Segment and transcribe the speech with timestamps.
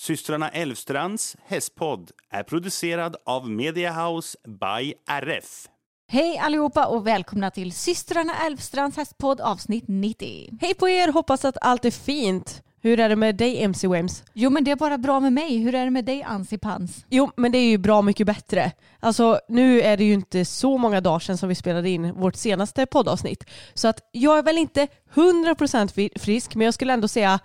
[0.00, 5.68] Systrarna Elvstrands hästpodd är producerad av Mediahouse by RF.
[6.08, 10.48] Hej allihopa och välkomna till systrarna Elvstrands hästpodd avsnitt 90.
[10.60, 12.62] Hej på er, hoppas att allt är fint.
[12.82, 14.24] Hur är det med dig MC Wems?
[14.32, 15.58] Jo men det är bara bra med mig.
[15.58, 17.04] Hur är det med dig Ansi Pans?
[17.08, 18.72] Jo men det är ju bra mycket bättre.
[19.00, 22.36] Alltså nu är det ju inte så många dagar sedan som vi spelade in vårt
[22.36, 23.44] senaste poddavsnitt.
[23.74, 27.40] Så att jag är väl inte 100% frisk men jag skulle ändå säga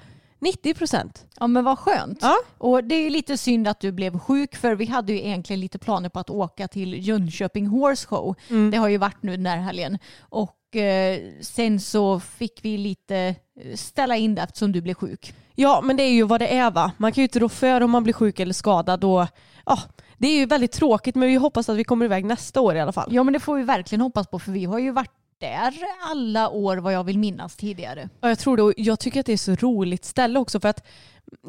[0.46, 1.10] 90%.
[1.40, 2.20] Ja men vad skönt.
[2.22, 2.36] Ja.
[2.58, 5.80] Och det är lite synd att du blev sjuk för vi hade ju egentligen lite
[5.80, 8.36] planer på att åka till Jönköping Horse Show.
[8.50, 8.72] Mm.
[8.72, 10.00] Det har ju varit nu den här helgen.
[10.20, 15.34] Och eh, sen så fick vi lite eh, ställa in det eftersom du blev sjuk.
[15.56, 16.92] Ja men det är ju vad det är va.
[16.98, 19.04] Man kan ju inte rå för om man blir sjuk eller skadad.
[19.04, 19.28] Och,
[19.66, 19.80] ja,
[20.18, 22.80] det är ju väldigt tråkigt men vi hoppas att vi kommer iväg nästa år i
[22.80, 23.10] alla fall.
[23.14, 25.74] Ja men det får vi verkligen hoppas på för vi har ju varit där
[26.12, 28.10] alla år vad jag vill minnas tidigare.
[28.22, 30.70] Ja, jag tror det och jag tycker att det är så roligt ställe också för
[30.70, 30.86] att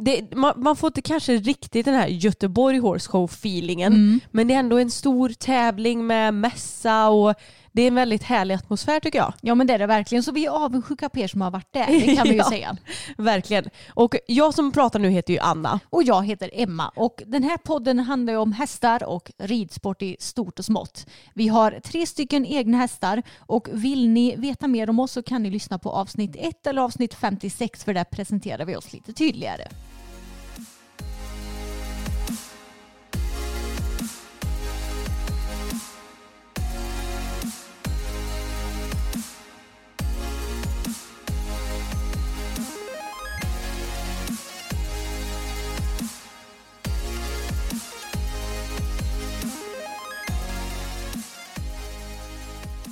[0.04, 4.54] det, man, man får inte kanske riktigt den här Göteborg Horse Show feelingen men det
[4.54, 7.34] är ändå en stor tävling med mässa och
[7.76, 9.32] det är en väldigt härlig atmosfär tycker jag.
[9.40, 10.22] Ja men det är det verkligen.
[10.22, 11.86] Så vi är avundsjuka på er som har varit där.
[11.86, 12.44] Det kan vi ju Ja.
[12.48, 12.76] säga.
[13.16, 13.70] Verkligen.
[13.94, 15.80] Och jag som pratar nu heter ju Anna.
[15.90, 20.16] Och jag heter Emma och den här podden handlar ju om hästar och ridsport i
[20.20, 21.06] stort och smått.
[21.34, 25.42] Vi har tre stycken egna hästar och vill ni veta mer om oss så kan
[25.42, 29.62] ni lyssna på avsnitt 1 eller avsnitt 56 för där presenterar vi oss lite tydligare.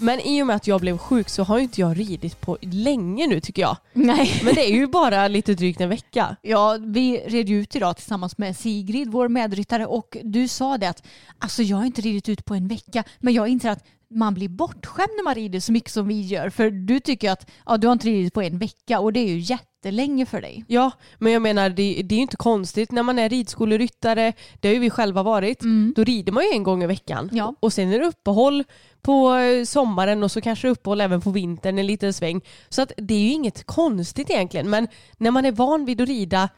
[0.05, 2.59] Men i och med att jag blev sjuk så har ju inte jag ridit på
[2.61, 3.77] länge nu tycker jag.
[3.93, 4.41] Nej.
[4.45, 6.37] Men det är ju bara lite drygt en vecka.
[6.43, 10.89] Ja, vi red ju ut idag tillsammans med Sigrid, vår medryttare, och du sa det
[10.89, 11.03] att
[11.39, 14.49] alltså jag har inte ridit ut på en vecka, men jag inser att man blir
[14.49, 16.51] bortskämd när man rider så mycket som vi gör.
[16.51, 19.29] För du tycker att ja, du har inte ridit på en vecka och det är
[19.29, 20.65] ju jättelänge för dig.
[20.69, 24.69] Ja, men jag menar det, det är ju inte konstigt när man är ridskoleryttare, det
[24.69, 25.61] har ju vi själva varit,
[25.97, 27.31] då rider man ju en gång i veckan.
[27.33, 27.55] Ja.
[27.61, 28.65] Och sen är det uppehåll
[29.05, 32.41] på eh, sommaren och så kanske uppehåll även på vintern en liten sväng.
[32.69, 34.71] Så att det är ju inget konstigt egentligen.
[34.71, 34.89] Men
[35.19, 36.49] när man är van vid att rida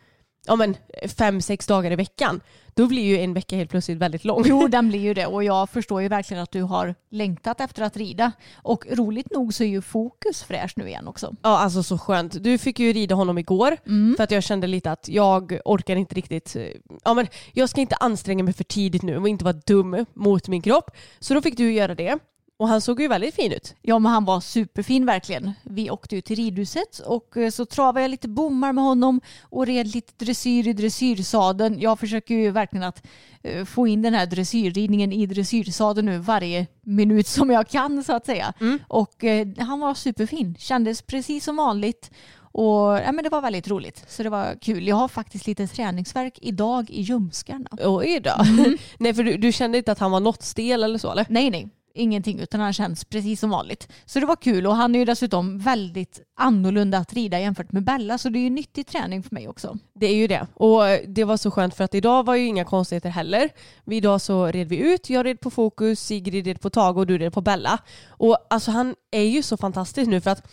[0.46, 0.76] ja, men,
[1.18, 2.40] fem, sex dagar i veckan,
[2.74, 4.42] då blir ju en vecka helt plötsligt väldigt lång.
[4.46, 7.82] Jo, den blir ju det och jag förstår ju verkligen att du har längtat efter
[7.82, 8.32] att rida.
[8.62, 11.34] Och roligt nog så är ju fokus fräsch nu igen också.
[11.42, 12.42] Ja, alltså så skönt.
[12.44, 13.76] Du fick ju rida honom igår
[14.16, 16.56] för att jag kände lite att jag orkar inte riktigt.
[16.56, 16.62] eh,
[17.04, 20.48] Ja, men jag ska inte anstränga mig för tidigt nu och inte vara dum mot
[20.48, 20.90] min kropp.
[21.18, 22.18] Så då fick du göra det.
[22.58, 23.74] Och han såg ju väldigt fin ut.
[23.82, 25.52] Ja men han var superfin verkligen.
[25.62, 29.66] Vi åkte ju till ridhuset och eh, så travade jag lite bommar med honom och
[29.66, 31.80] red lite dressyr i dressyrsadeln.
[31.80, 33.06] Jag försöker ju verkligen att
[33.42, 38.12] eh, få in den här dressyrridningen i dressyrsadeln nu varje minut som jag kan så
[38.12, 38.52] att säga.
[38.88, 40.56] Och eh, han var superfin.
[40.58, 42.10] Kändes precis som vanligt.
[42.58, 44.04] Och ja, men det var väldigt roligt.
[44.08, 44.88] Så det var kul.
[44.88, 47.68] Jag har faktiskt lite träningsverk idag i ljumskarna.
[47.80, 48.34] Oj då.
[48.98, 51.26] Nej för du, du kände inte att han var något stel eller så eller?
[51.28, 51.68] Nej, nej.
[51.96, 53.88] Ingenting utan han känns precis som vanligt.
[54.04, 57.84] Så det var kul och han är ju dessutom väldigt annorlunda att rida jämfört med
[57.84, 59.78] Bella så det är ju nyttig träning för mig också.
[59.94, 60.46] Det är ju det.
[60.54, 63.50] Och det var så skönt för att idag var ju inga konstigheter heller.
[63.90, 65.10] Idag så red vi ut.
[65.10, 67.78] Jag red på Fokus, Sigrid red på Tage och du red på Bella.
[68.08, 70.48] Och alltså han är ju så fantastisk nu för att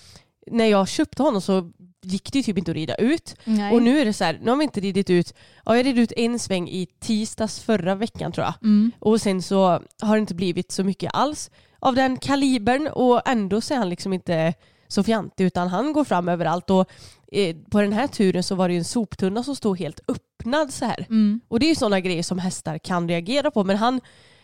[0.47, 1.71] när jag köpte honom så
[2.05, 3.35] gick det ju typ inte att rida ut.
[3.43, 3.73] Nej.
[3.73, 5.33] Och nu är det så här, nu har vi inte ridit ut,
[5.65, 8.53] ja jag red ut en sväng i tisdags förra veckan tror jag.
[8.61, 8.91] Mm.
[8.99, 13.61] Och sen så har det inte blivit så mycket alls av den kalibern och ändå
[13.61, 14.53] så är han liksom inte
[14.87, 16.89] Sofianti utan han går fram överallt och
[17.31, 20.73] eh, på den här turen så var det ju en soptunna som stod helt öppnad
[20.73, 21.05] så här.
[21.09, 21.41] Mm.
[21.47, 24.01] Och det är ju sådana grejer som hästar kan reagera på men han,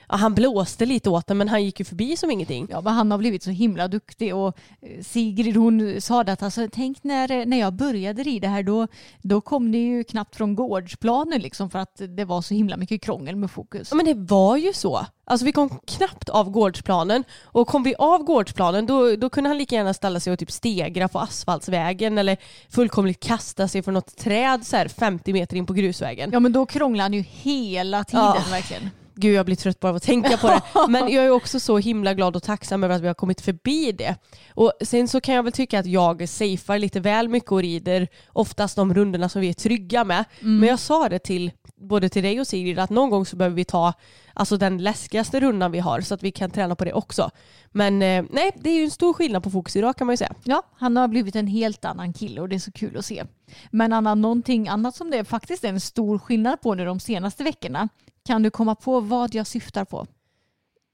[0.10, 2.68] ja, han blåste lite åt den men han gick ju förbi som ingenting.
[2.70, 6.44] Ja, men han har blivit så himla duktig och eh, Sigrid hon sa det att
[6.44, 8.88] alltså, tänk när, när jag började rida här då,
[9.22, 13.02] då kom det ju knappt från gårdsplanen liksom för att det var så himla mycket
[13.02, 13.88] krångel med fokus.
[13.92, 15.06] Ja men det var ju så.
[15.26, 19.58] Alltså vi kom knappt av gårdsplanen och kom vi av gårdsplanen då, då kunde han
[19.58, 22.38] lika gärna ställa sig och typ stegra på asfaltsvägen eller
[22.70, 26.30] fullkomligt kasta sig från något träd så här 50 meter in på grusvägen.
[26.34, 28.44] Ja men då krånglade han ju hela tiden Ja.
[28.52, 28.90] verkligen.
[29.20, 30.62] Gud jag blir trött bara av att tänka på det.
[30.90, 33.92] Men jag är också så himla glad och tacksam över att vi har kommit förbi
[33.92, 34.16] det.
[34.54, 38.08] Och sen så kan jag väl tycka att jag safear lite väl mycket och rider
[38.28, 40.26] oftast de rundorna som vi är trygga med.
[40.40, 43.56] Men jag sa det till både till dig och Sigrid att någon gång så behöver
[43.56, 43.94] vi ta
[44.34, 47.32] alltså den läskigaste rundan vi har så att vi kan träna på det också.
[47.72, 50.18] Men eh, nej, det är ju en stor skillnad på fokus idag kan man ju
[50.18, 50.34] säga.
[50.44, 53.24] Ja, han har blivit en helt annan kille och det är så kul att se.
[53.72, 57.44] Men Anna, någonting annat som det faktiskt är en stor skillnad på nu de senaste
[57.44, 57.90] veckorna.
[58.26, 60.08] Kan du komma på vad jag syftar på?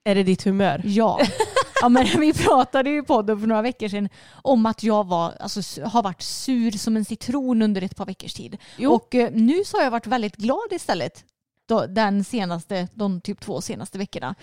[0.03, 0.81] Är det ditt humör?
[0.85, 1.19] Ja.
[1.81, 5.33] ja men vi pratade ju i podden för några veckor sedan om att jag var,
[5.39, 8.57] alltså, har varit sur som en citron under ett par veckors tid.
[8.77, 8.93] Jo.
[8.93, 11.25] Och eh, nu så har jag varit väldigt glad istället.
[11.67, 14.35] Då, den senaste, de typ två senaste veckorna.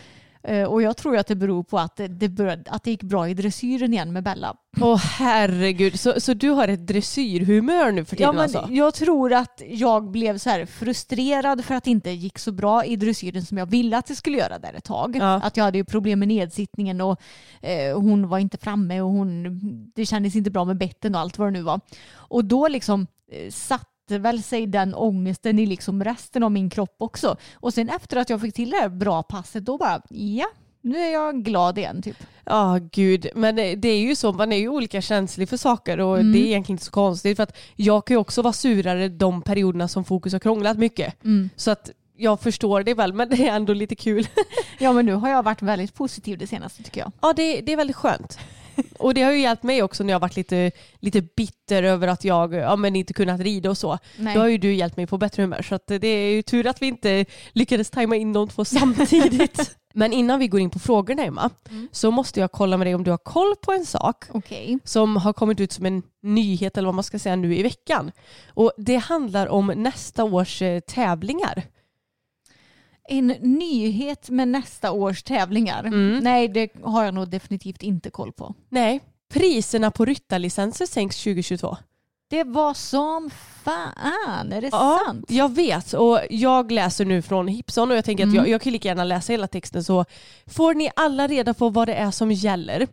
[0.44, 3.29] Eh, och jag tror att det beror på att det, började, att det gick bra
[3.29, 4.56] i dressyren igen med Bella.
[4.81, 8.69] Åh herregud, så, så du har ett dressyrhumör nu för Ja, tiden men alltså?
[8.71, 12.85] Jag tror att jag blev så här frustrerad för att det inte gick så bra
[12.85, 15.17] i dressyren som jag ville att det skulle göra där ett tag.
[15.17, 15.35] Ja.
[15.35, 17.21] Att jag hade ju problem med nedsittningen och
[17.61, 19.61] eh, hon var inte framme och hon,
[19.94, 21.81] det kändes inte bra med betten och allt vad det nu var.
[22.15, 26.97] Och då liksom eh, satte väl sig den ångesten i liksom resten av min kropp
[26.99, 27.37] också.
[27.55, 30.47] Och sen efter att jag fick till det här bra passet då bara ja,
[30.81, 32.17] nu är jag glad igen typ.
[32.44, 33.26] Ja, gud.
[33.35, 36.32] Men det det är ju så, man är ju olika känslig för saker och Mm.
[36.32, 39.43] det är egentligen inte så konstigt för att jag kan ju också vara surare de
[39.43, 41.25] perioderna som fokus har krånglat mycket.
[41.25, 41.50] Mm.
[41.56, 44.26] Så att jag förstår det väl, men det är ändå lite kul.
[44.79, 47.12] Ja men nu har jag varit väldigt positiv det senaste tycker jag.
[47.23, 48.38] Ja, det, det är väldigt skönt.
[48.98, 50.70] Och det har ju hjälpt mig också när jag varit lite,
[51.00, 53.98] lite bitter över att jag ja, men inte kunnat rida och så.
[54.16, 54.34] Nej.
[54.34, 55.62] Då har ju du hjälpt mig på bättre humör.
[55.62, 59.76] Så det är ju tur att vi inte lyckades tajma in de två samtidigt.
[59.94, 61.50] Men innan vi går in på frågorna Emma,
[61.90, 64.78] så måste jag kolla med dig om du har koll på en sak Okej.
[64.84, 68.12] som har kommit ut som en nyhet eller vad man ska säga nu i veckan.
[68.46, 71.64] Och det handlar om nästa års eh, tävlingar.
[73.12, 75.85] En nyhet med nästa års tävlingar?
[75.85, 76.19] Mm.
[76.23, 78.55] Nej, det har jag nog definitivt inte koll på.
[78.69, 79.00] Nej,
[79.32, 81.76] priserna på ryttarlicenser sänks 2022.
[82.31, 83.31] Det var som
[83.64, 85.25] fan, är det Ja, sant?
[85.29, 88.37] jag vet och jag läser nu från Hipson och jag tänker att Mm.
[88.37, 90.05] jag, jag kan lika gärna läsa hela texten så
[90.47, 92.87] får ni alla reda på vad det är som gäller.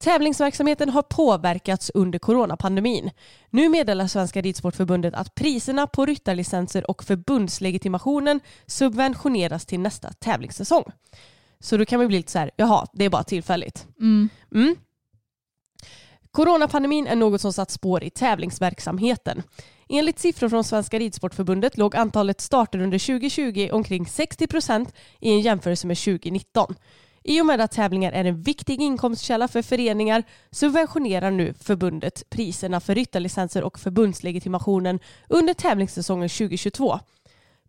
[0.00, 3.10] Tävlingsverksamheten har påverkats under coronapandemin.
[3.50, 10.84] Nu meddelar Svenska Ridsportförbundet att priserna på ryttarlicenser och förbundslegitimationen subventioneras till nästa tävlingssäsong.
[11.60, 13.86] Så då kan man bli lite så här, jaha, det är bara tillfälligt.
[14.00, 14.28] Mm.
[14.54, 14.76] Mm.
[16.30, 19.42] Coronapandemin är något som satt spår i tävlingsverksamheten.
[19.88, 25.40] Enligt siffror från Svenska Ridsportförbundet låg antalet starter under 2020 omkring 60 procent i en
[25.40, 26.74] jämförelse med 2019.
[27.28, 32.80] I och med att tävlingar är en viktig inkomstkälla för föreningar subventionerar nu förbundet priserna
[32.80, 36.98] för ryttarlicenser och förbundslegitimationen under tävlingssäsongen 2022.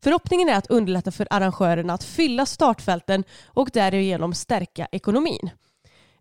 [0.03, 5.49] Förhoppningen är att underlätta för arrangörerna att fylla startfälten och därigenom stärka ekonomin.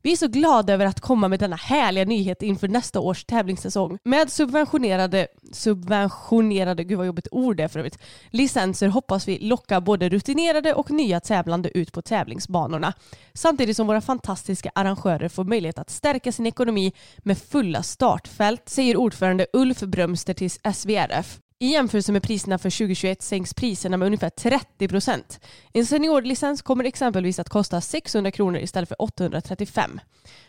[0.03, 3.99] Vi är så glada över att komma med denna härliga nyhet inför nästa års tävlingssäsong.
[4.05, 7.99] Med subventionerade, subventionerade, gud vad jobbigt ord det är för övrigt,
[8.31, 12.93] licenser hoppas vi locka både rutinerade och nya tävlande ut på tävlingsbanorna.
[13.35, 18.97] Samtidigt som våra fantastiska arrangörer får möjlighet att stärka sin ekonomi med fulla startfält, säger
[18.97, 21.39] ordförande Ulf Brömster till SVRF.
[21.61, 25.41] I jämförelse med priserna för 2021 sänks priserna med ungefär 30 procent.
[25.73, 30.01] En seniorlicens kommer exempelvis att kosta 600 kronor istället för 835.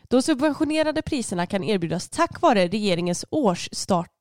[0.04, 4.12] De subventionerade priserna kan erbjudas tack vare regeringens årsstart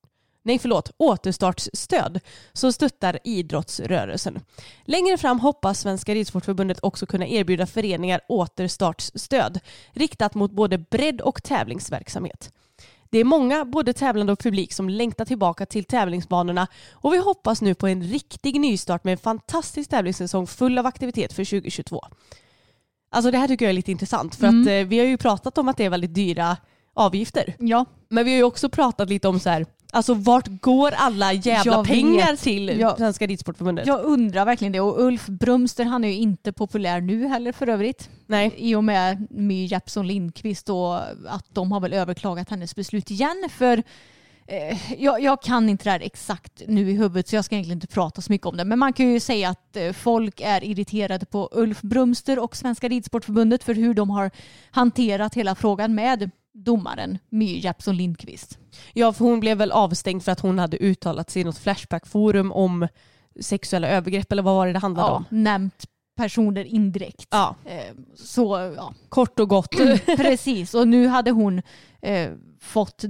[0.43, 2.19] Nej förlåt, återstartsstöd
[2.53, 4.39] som stöttar idrottsrörelsen.
[4.85, 9.59] Längre fram hoppas Svenska Ridsportförbundet också kunna erbjuda föreningar återstartsstöd
[9.93, 12.51] riktat mot både bredd och tävlingsverksamhet.
[13.11, 17.61] Det är många, både tävlande och publik, som längtar tillbaka till tävlingsbanorna och vi hoppas
[17.61, 22.01] nu på en riktig nystart med en fantastisk tävlingssäsong full av aktivitet för 2022.
[23.11, 24.61] Alltså det här tycker jag är lite intressant för Mm.
[24.61, 26.57] att eh, vi har ju pratat om att det är väldigt dyra
[26.93, 27.55] avgifter.
[27.59, 31.33] Ja, Men vi har ju också pratat lite om så här, alltså vart går alla
[31.33, 32.95] jävla Jag pengar till Ja.
[32.97, 33.87] Svenska Ridsportförbundet?
[33.87, 34.79] jag undrar verkligen det.
[34.79, 38.09] Och Ulf Brumster han är ju inte populär nu heller för övrigt.
[38.29, 38.53] Nej.
[38.57, 40.95] I och med My Jeppsson Lindqvist och
[41.27, 43.49] att de har väl överklagat hennes beslut igen.
[43.51, 43.83] För
[44.47, 47.77] eh, jag, jag kan inte det här exakt nu i huvudet så jag ska egentligen
[47.77, 48.65] inte prata så mycket om det.
[48.65, 52.87] Men man kan ju säga att eh, folk är irriterade på Ulf Brumster och Svenska
[52.87, 54.31] Ridsportförbundet för hur de har
[54.71, 58.57] hanterat hela frågan med domaren My Jeppsson Lindqvist.
[58.93, 62.51] Ja, för hon blev väl avstängd för att hon hade uttalat sig i något Flashback-forum
[62.51, 62.87] om
[63.41, 65.25] sexuella övergrepp eller vad var det det handlade Ja, om?
[65.29, 65.85] nämnt
[66.19, 67.27] personer indirekt.
[67.31, 69.69] Ja, Eh, Så ja, kort och gott.
[70.17, 71.61] Precis, och nu hade hon
[72.01, 72.29] eh,
[72.61, 73.03] fått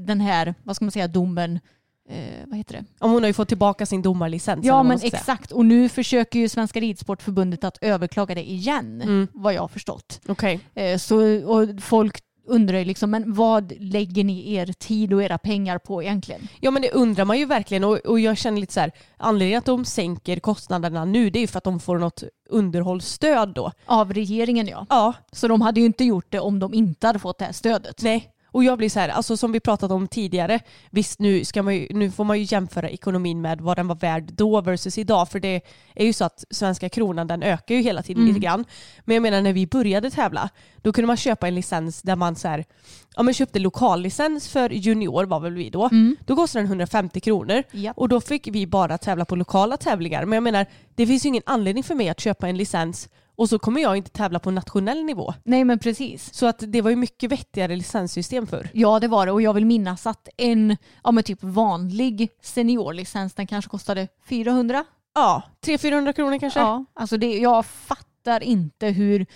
[0.00, 1.60] den här, vad ska man säga, domen,
[2.08, 2.84] eh, vad heter det?
[2.98, 4.64] Om hon har ju fått tillbaka sin domarlicens.
[4.66, 5.18] Ja men ska säga.
[5.20, 9.28] exakt, och nu försöker ju Svenska Ridsportförbundet att överklaga det igen, Mm.
[9.32, 10.20] vad jag har förstått.
[10.28, 10.60] Okej.
[10.74, 11.16] Eh, så,
[11.50, 16.02] och folk undrar ju liksom, men vad lägger ni er tid och era pengar på
[16.02, 16.48] egentligen?
[16.60, 19.58] Ja men det undrar man ju verkligen och, och jag känner lite så här, anledningen
[19.58, 23.72] att de sänker kostnaderna nu det är ju för att de får något underhållsstöd då.
[23.86, 24.86] Av regeringen ja.
[24.88, 27.52] Ja, Så de hade ju inte gjort det om de inte hade fått det här
[27.52, 28.02] stödet.
[28.02, 28.32] nej.
[28.56, 30.60] Och jag blir så här, alltså som vi pratat om tidigare,
[30.90, 33.94] visst nu, ska man ju, nu får man ju jämföra ekonomin med vad den var
[33.94, 35.28] värd då versus idag.
[35.28, 35.60] För det
[35.94, 38.34] är ju så att svenska kronan den ökar ju hela tiden Mm.
[38.34, 38.64] lite grann.
[39.04, 40.48] Men jag menar när vi började tävla,
[40.82, 42.64] då kunde man köpa en licens där man så här,
[43.16, 45.84] ja, men köpte lokallicens för junior var väl vi då.
[45.84, 46.16] Mm.
[46.26, 47.62] Då kostade den 150 kronor.
[47.72, 47.92] Ja.
[47.96, 50.24] Och då fick vi bara tävla på lokala tävlingar.
[50.24, 53.48] Men jag menar, det finns ju ingen anledning för mig att köpa en licens och
[53.48, 55.34] så kommer jag inte tävla på nationell nivå.
[55.44, 56.34] Nej men precis.
[56.34, 58.70] Så att det var ju mycket vettigare licenssystem för.
[58.74, 63.34] Ja det var det och jag vill minnas att en ja, men typ vanlig seniorlicens
[63.34, 64.84] den kanske kostade 400.
[65.14, 66.60] Ja, 300-400 kronor kanske.
[66.60, 69.26] Ja, alltså det, jag fattar inte hur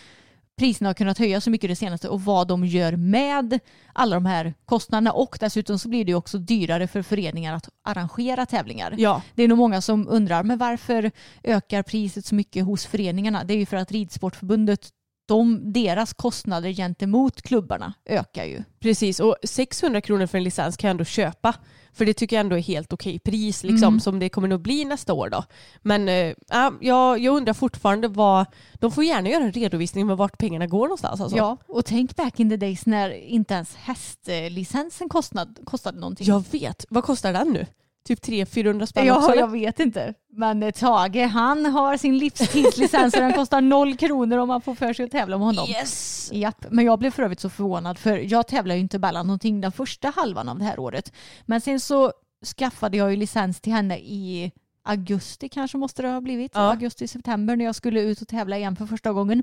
[0.60, 3.58] priserna har kunnat höjas så mycket det senaste och vad de gör med
[3.92, 8.46] alla de här kostnaderna och dessutom så blir det också dyrare för föreningar att arrangera
[8.46, 8.94] tävlingar.
[8.98, 11.10] Ja, Det är nog många som undrar men varför
[11.42, 13.44] ökar priset så mycket hos föreningarna?
[13.44, 14.88] Det är ju för att Ridsportförbundet
[15.28, 18.62] de, deras kostnader gentemot klubbarna ökar ju.
[18.80, 19.20] precis.
[19.20, 21.54] Och 600 kronor för en licens kan jag ändå köpa.
[21.92, 24.00] För det tycker jag ändå är helt okej pris liksom, Mm.
[24.00, 25.44] som det kommer nog bli nästa år då.
[25.82, 26.34] Men äh,
[26.80, 30.82] jag, jag undrar fortfarande vad, de får gärna göra en redovisning med vart pengarna går
[30.84, 31.20] någonstans.
[31.20, 31.36] Alltså.
[31.36, 36.26] Ja, och tänk back in the days när inte ens hästlicensen kostnad, kostade någonting.
[36.26, 36.84] Jag vet.
[36.90, 37.66] Vad kostar den nu?
[38.10, 39.30] Typ 300-400 spänn Ja, också?
[39.30, 39.40] eller?
[39.40, 40.14] jag vet inte.
[40.32, 44.74] Men eh, Tage, han har sin livstidslicens och den kostar noll kronor om man får
[44.74, 45.68] för sig att tävla med honom.
[45.68, 46.30] Yes!
[46.32, 49.60] Japp, men jag blev för övrigt så förvånad för jag tävlar ju inte Bella någonting
[49.60, 51.12] den första halvan av det här året.
[51.46, 52.12] Men sen så
[52.58, 54.50] skaffade jag ju licens till henne i
[54.84, 56.52] augusti kanske måste det ha blivit.
[56.54, 56.60] Ja.
[56.60, 59.42] Augusti, september när jag skulle ut och tävla igen för första gången.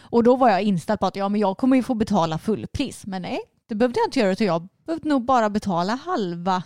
[0.00, 3.06] Och då var jag inställd på att ja, men jag kommer ju få betala fullpris.
[3.06, 6.62] Men nej, det behövde jag inte göra utan jag behövde nog bara betala halva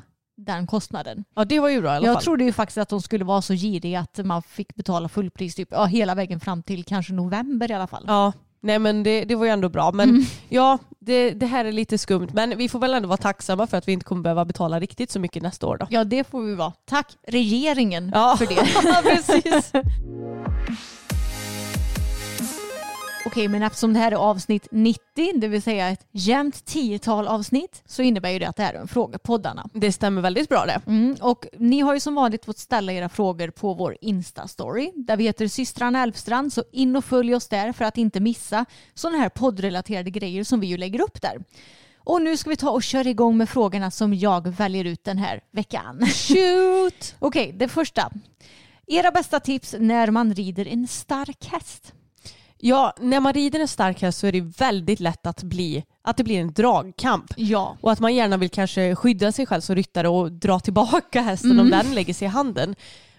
[0.47, 1.25] den kostnaden.
[1.37, 2.23] Ja det var ju bra i alla Jag fall.
[2.25, 5.69] trodde ju faktiskt att de skulle vara så giriga att man fick betala fullpris typ,
[5.71, 8.05] ja, hela vägen fram till kanske november i alla fall.
[8.07, 9.93] Ja, nej men det, det var ju ändå bra.
[9.93, 10.23] Men Mm.
[10.49, 12.29] ja, det, det här är lite skumt.
[12.33, 15.11] Men vi får väl ändå vara tacksamma för att vi inte kommer behöva betala riktigt
[15.11, 15.87] så mycket nästa år då.
[15.91, 16.73] Ja, det får vi vara.
[16.85, 18.37] Tack regeringen Ja.
[18.39, 19.03] för det.
[19.17, 19.73] precis.
[23.25, 25.01] Okej, men eftersom det här är avsnitt 90,
[25.35, 28.79] det vill säga ett jämnt tiotal avsnitt, så innebär ju det att det här är
[28.79, 29.67] en frågepoddarna.
[29.73, 30.81] Det stämmer väldigt bra det.
[30.87, 35.17] Mm, och ni har ju som vanligt fått ställa era frågor på vår Insta-story där
[35.17, 39.19] vi heter systrarna Elfstrand så in och följ oss där för att inte missa sådana
[39.19, 41.45] här poddrelaterade grejer som vi ju lägger upp där.
[41.99, 45.19] Och nu ska vi ta och köra igång med frågorna som jag väljer ut den
[45.19, 46.07] här veckan.
[46.07, 47.15] Shoot!
[47.19, 48.11] Okej, det första.
[48.87, 51.95] Era bästa tips när man rider en stark häst?
[52.63, 56.17] Ja, när man rider en stark häst så är det väldigt lätt att, bli, att
[56.17, 57.25] det blir en dragkamp.
[57.37, 57.77] Ja.
[57.81, 61.61] Och att man gärna vill kanske skydda sig själv som ryttare och dra tillbaka hästen
[61.61, 62.75] om den lägger sig i handen.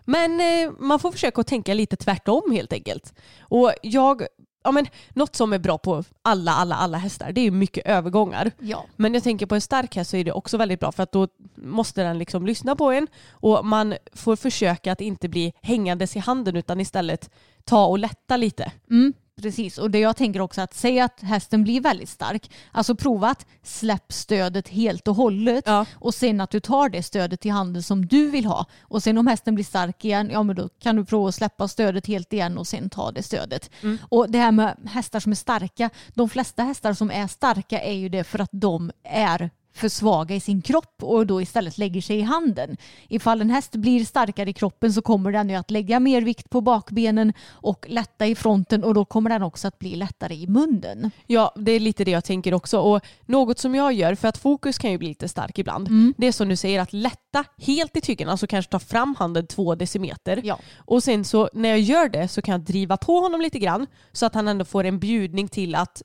[0.05, 3.13] Men eh, man får försöka att tänka lite tvärtom helt enkelt.
[3.41, 4.21] Och jag,
[4.63, 8.51] ja men något som är bra på alla, alla, alla hästar det är mycket övergångar.
[8.59, 8.85] Ja.
[8.95, 11.11] Men jag tänker på en stark häst så är det också väldigt bra för att
[11.11, 16.15] då måste den liksom lyssna på en och man får försöka att inte bli hängandes
[16.15, 17.29] i handen utan istället
[17.63, 18.71] ta och lätta lite.
[18.89, 22.51] Mm, precis, och det jag tänker också att säga att hästen blir väldigt stark.
[22.71, 25.85] Alltså prova att släpp stödet helt och hållet Ja.
[25.93, 28.65] och sen att du tar det stödet i handen som du vill ha.
[28.81, 31.67] Och sen om hästen blir stark igen, ja men då kan du prova att släppa
[31.67, 33.69] stödet helt igen och sen ta det stödet.
[34.09, 37.93] Och det här med hästar som är starka, de flesta hästar som är starka är
[37.93, 42.17] ju det för att de är försvaga i sin kropp och då istället lägger sig
[42.19, 42.77] i handen.
[43.07, 46.49] Ifall en häst blir starkare i kroppen så kommer den ju att lägga mer vikt
[46.49, 50.47] på bakbenen och lätta i fronten och då kommer den också att bli lättare i
[50.47, 51.11] munnen.
[51.27, 52.79] Ja, det är lite det jag tänker också.
[52.79, 56.13] Och något som jag gör, för att fokus kan ju bli lite stark ibland, Mm.
[56.17, 59.47] det är som du säger att lätta helt i tygen, alltså kanske ta fram handen
[59.47, 60.41] två decimeter.
[60.43, 60.59] Ja.
[60.77, 63.87] Och sen så när jag gör det så kan jag driva på honom lite grann
[64.11, 66.01] så att han ändå får en bjudning till att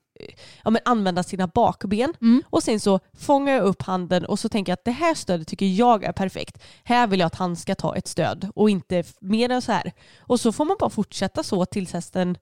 [0.65, 2.15] ja, men använda sina bakben.
[2.21, 2.43] Mm.
[2.51, 5.49] Och sen så fångar jag upp handen och så tänker jag att det här stödet
[5.49, 6.63] tycker jag är perfekt.
[6.85, 9.93] Här vill jag att han ska ta ett stöd och inte mer än så här.
[10.19, 12.39] Och så får man bara fortsätta så tills hästen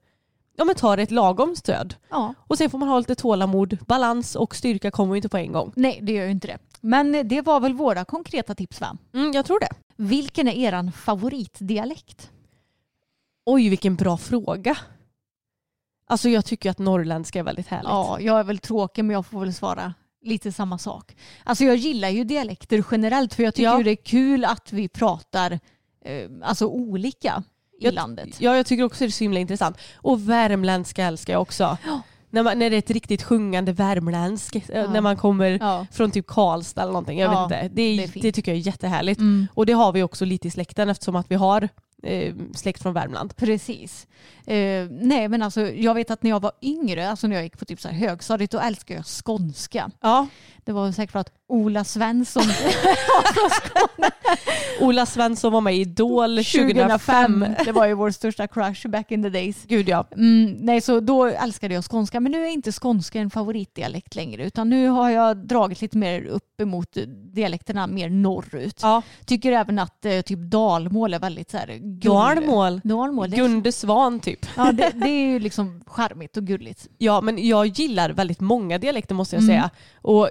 [0.57, 1.95] ja, men tar ett lagom stöd.
[2.09, 2.33] Ja.
[2.39, 3.77] Och sen får man ha lite tålamod.
[3.87, 5.73] Balans och styrka kommer ju inte på en gång.
[5.75, 6.57] Nej, det gör ju inte det.
[6.81, 8.97] Men det var väl våra konkreta tips va?
[9.13, 9.69] Mm, jag tror det.
[9.95, 12.31] Vilken är eran favoritdialekt?
[13.45, 14.77] Oj, vilken bra fråga.
[16.07, 17.89] Alltså jag tycker att norrländska är väldigt härligt.
[17.89, 19.93] Ja, jag är väl tråkig men jag får väl svara
[20.23, 21.15] lite samma sak.
[21.43, 23.83] Alltså jag gillar ju dialekter generellt för jag tycker Ja.
[23.83, 25.51] det är kul att vi pratar
[26.05, 27.43] eh, alltså olika
[27.81, 28.41] i Jag- landet.
[28.41, 29.77] Ja, jag tycker också det är så himla intressant.
[29.95, 31.77] Och värmländska älskar jag också.
[31.85, 32.01] Ja.
[32.29, 34.55] När, man, när det är ett riktigt sjungande värmländsk.
[34.55, 34.89] eh, Ja.
[34.91, 35.85] När man kommer Ja.
[35.91, 37.19] från typ Karlstad eller någonting.
[37.19, 37.75] Jag Ja, vet inte.
[37.75, 39.19] Det, är, det är det, tycker jag är jättehärligt.
[39.19, 41.69] Mm, Och det har vi också lite i släkten eftersom att vi har
[42.03, 43.35] eh, släkt från Värmland.
[43.35, 44.07] precis.
[44.47, 47.59] Eh, nej men alltså jag vet att när jag var yngre, alltså när jag gick
[47.59, 49.91] på typ så här högstadiet, då älskade jag skånska.
[50.01, 50.27] Ja.
[50.65, 52.43] Det var säkert för att Ola Svensson
[54.79, 57.39] Ola Svensson var med i Idol 2005.
[57.39, 59.65] 2005, det var ju vår största crush back in the days.
[59.67, 60.07] Gud ja.
[60.11, 64.45] Mm, nej, så då älskade jag skånska, men nu är inte skånska en favoritdialekt längre,
[64.45, 66.97] utan nu har jag dragit lite mer upp emot
[67.33, 68.79] dialekterna mer norrut.
[68.81, 69.01] ja.
[69.25, 72.81] Tycker även att eh, typ dalmål är väldigt så här Dalmål,
[73.29, 74.45] det, Gunde Svan typ.
[74.57, 76.87] ja, det, det är ju liksom charmigt och gulligt.
[76.97, 79.53] Ja men jag gillar väldigt många dialekter måste jag Mm.
[79.55, 79.69] säga.
[80.01, 80.29] Och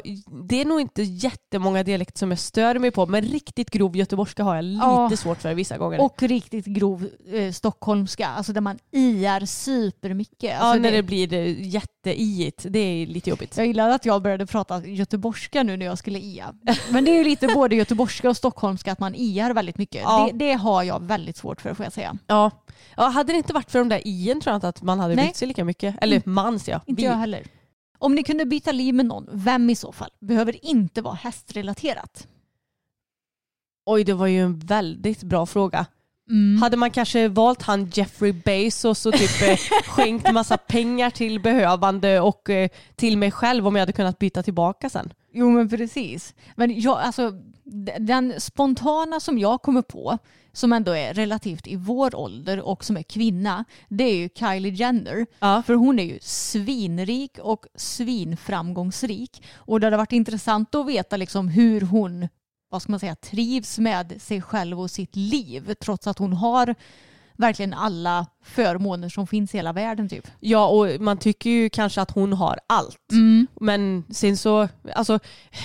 [0.49, 4.44] det är nog inte jättemånga dialekter som jag stör mig på men riktigt grov göteborgska
[4.44, 5.11] har jag lite Ja.
[5.16, 6.00] svårt för vissa gånger.
[6.00, 10.42] Och riktigt grov eh, stockholmska, alltså där man iar supermycket.
[10.50, 12.66] ja, Alltså när det- det blir eh, jätteiigt.
[12.68, 13.56] Det är lite jobbigt.
[13.56, 16.54] Jag gillade att jag började prata göteborgska nu när jag skulle ia.
[16.90, 20.02] Men det är ju lite både göteborgska och stockholmska att man iar väldigt mycket.
[20.04, 20.28] Ja.
[20.32, 22.16] Det, det har jag väldigt svårt för får jag säga.
[22.26, 22.50] Ja.
[22.96, 25.14] ja, hade det inte varit för de där ien tror jag inte att man hade
[25.14, 25.24] Nej.
[25.24, 25.96] brytt sig lika mycket.
[26.00, 26.80] Eller mans ja.
[26.86, 27.08] Inte Vi.
[27.08, 27.46] jag heller.
[27.98, 30.10] Om ni kunde byta liv med någon, vem i så fall?
[30.20, 32.26] Behöver inte vara hästrelaterat.
[33.86, 35.86] Oj det var ju en väldigt bra fråga.
[36.30, 36.62] Mm.
[36.62, 42.20] Hade man kanske valt han Jeffrey Bezos och typ eh, skänkt massa pengar till behövande
[42.20, 45.12] och eh, till mig själv om jag hade kunnat byta tillbaka sen?
[45.33, 46.35] Jo men precis.
[46.57, 47.33] Men jag, alltså,
[48.00, 50.18] den spontana som jag kommer på,
[50.53, 54.72] som ändå är relativt i vår ålder och som är kvinna, det är ju Kylie
[54.72, 55.27] Jenner.
[55.38, 55.62] Ja.
[55.66, 59.42] För hon är ju svinrik och svinframgångsrik.
[59.55, 62.29] Och det hade varit intressant att veta liksom hur hon
[62.74, 66.74] vad ska man säga, trivs med sig själv och sitt liv trots att hon har
[67.37, 70.27] verkligen alla förmåner som finns i hela världen typ.
[70.40, 72.99] Ja och man tycker ju kanske att hon har allt.
[73.61, 75.18] Men sen så, alltså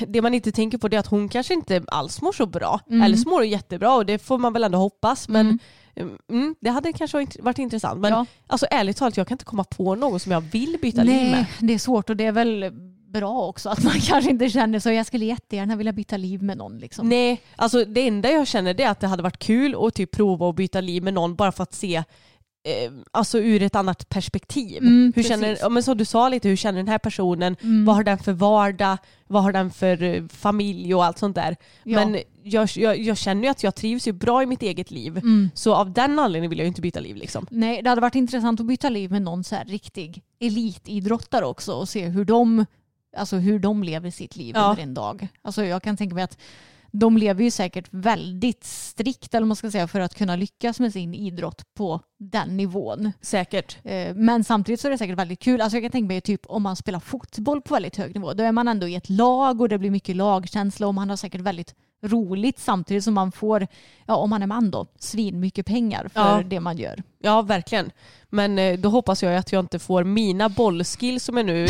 [0.08, 2.80] det man inte tänker på det är att hon kanske inte alls mår så bra.
[2.90, 3.02] Mm.
[3.02, 5.30] Eller så mår hon jättebra och det får man väl ändå hoppas.
[5.30, 5.60] Men
[5.96, 6.18] Mm.
[6.32, 8.00] mm, det hade kanske varit- varit intressant.
[8.00, 8.26] Men Ja.
[8.48, 11.32] alltså ärligt talat jag kan inte komma på någon som jag vill byta liv med.
[11.32, 12.72] Nej, det är svårt och det är väl
[13.12, 14.92] bra också att man kanske inte känner så.
[14.92, 16.80] Jag skulle jättegärna vilja byta liv med någon.
[16.80, 17.10] Liksom.
[17.10, 20.12] Nej, alltså det enda jag känner det är att det hade varit kul att typ
[20.12, 22.04] prova att byta liv med någon bara för att se
[22.64, 24.78] eh, alltså ur ett annat perspektiv.
[24.78, 25.30] Mm, hur precis.
[25.30, 27.56] känner, men som du sa lite, hur känner den här personen?
[27.62, 27.86] Mm.
[27.86, 28.98] Vad har den för vardag?
[29.28, 31.56] Vad har den för eh, familj och allt sånt där?
[31.84, 32.06] Ja.
[32.06, 35.18] Men jag, jag, jag känner ju att jag trivs ju bra i mitt eget liv.
[35.18, 35.50] Mm.
[35.54, 37.48] Så av den anledningen vill jag ju inte byta liv liksom.
[37.52, 41.74] Nej, det hade varit intressant att byta liv med någon så här riktig elitidrottare också
[41.74, 42.66] och se hur de,
[43.18, 44.70] alltså hur de lever sitt liv Ja.
[44.70, 45.28] under en dag.
[45.42, 46.38] Alltså jag kan tänka mig att
[46.92, 50.94] de lever ju säkert väldigt strikt eller man ska säga för att kunna lyckas med
[50.94, 53.12] sin idrott på den nivån.
[53.22, 53.78] Säkert.
[53.84, 55.62] Eh, Men samtidigt så är det säkert väldigt kul.
[55.62, 58.34] Alltså jag kan tänka mig typ om man spelar fotboll på väldigt hög nivå.
[58.34, 61.18] Då är man ändå i ett lag och det blir mycket lagkänsla och man har
[61.18, 63.68] säkert väldigt roligt samtidigt som man får,
[64.08, 66.44] ja om man är man då, svin mycket pengar för Ja.
[66.44, 67.04] det man gör.
[67.22, 67.92] Ja, verkligen.
[68.32, 71.68] Men eh, då hoppas jag att jag inte får mina bollskills som jag nu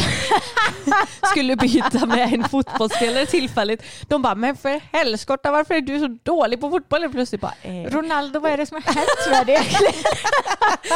[1.31, 3.83] skulle byta med en fotbollsspelare tillfälligt.
[4.07, 7.09] De bara, men för helskotta varför är du så dålig på fotboll?
[7.09, 9.61] Plötsligt bara, eh, Ronaldo, vad är det som har hänt med det?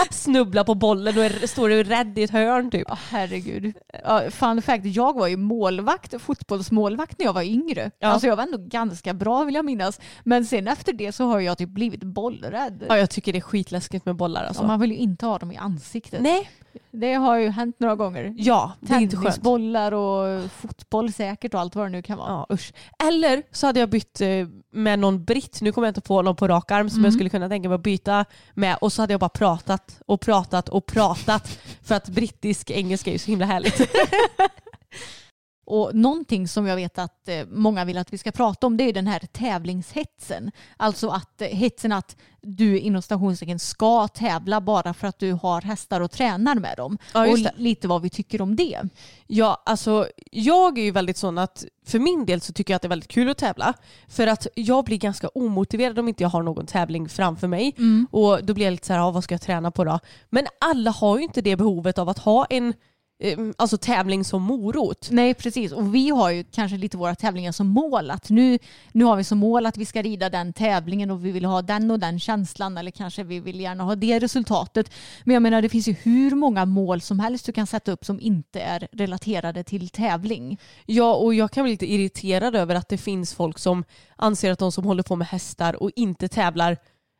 [0.13, 2.87] snubbla på bollen och är, står och rädd i ett hörn typ.
[2.87, 3.73] Ja, herregud.
[4.03, 7.91] Ja, fun fact, jag var ju målvakt, fotbollsmålvakt när jag var yngre.
[7.99, 8.07] Ja.
[8.07, 9.99] Alltså jag var ändå ganska bra vill jag minnas.
[10.23, 12.83] Men sen efter det så har jag typ blivit bollrädd.
[12.89, 14.63] Ja, jag tycker det är skitläskigt med bollar alltså.
[14.63, 16.21] Ja, man vill ju inte ha dem i ansiktet.
[16.21, 16.49] Nej,
[16.91, 18.33] Det har ju hänt några gånger.
[18.37, 19.25] Ja, det är inte skönt.
[19.25, 22.29] Tennisbollar och fotboll säkert och allt vad det nu kan vara.
[22.29, 22.73] Ja, usch.
[23.03, 24.27] Eller så hade jag bytt eh,
[24.71, 27.05] med någon britt, nu kommer jag inte på någon på rak arm som Mm.
[27.05, 30.21] jag skulle kunna tänka mig att byta med och så hade jag bara pratat och
[30.21, 33.81] pratat och pratat för att brittisk engelska är ju så himla härligt.
[35.65, 38.83] Och någonting som jag vet att eh, många vill att vi ska prata om det
[38.83, 40.51] är den här tävlingshetsen.
[40.77, 45.61] Alltså att eh, hetsen att du inom stationstecken ska tävla bara för att du har
[45.61, 46.97] hästar och tränar med dem.
[47.13, 48.81] Ja, och lite vad vi tycker om det.
[49.27, 52.81] Ja, alltså jag är ju väldigt sån att för min del så tycker jag att
[52.81, 53.73] det är väldigt kul att tävla.
[54.07, 57.75] För att jag blir ganska omotiverad om inte jag har någon tävling framför mig.
[58.11, 59.99] Och då blir jag lite så här, ja, vad ska jag träna på då?
[60.29, 62.73] Men alla har ju inte det behovet av att ha en
[63.57, 65.07] alltså tävling som morot.
[65.11, 68.59] Nej precis och vi har ju kanske lite våra tävlingar som mål att nu,
[68.91, 71.61] nu har vi som mål att vi ska rida den tävlingen och vi vill ha
[71.61, 74.91] den och den känslan eller kanske vi vill gärna ha det resultatet.
[75.23, 78.05] Men jag menar det finns ju hur många mål som helst du kan sätta upp
[78.05, 80.59] som inte är relaterade till tävling.
[80.85, 83.83] Ja, och jag kan bli lite irriterad över att det finns folk som
[84.15, 86.77] anser att de som håller på med hästar och inte tävlar,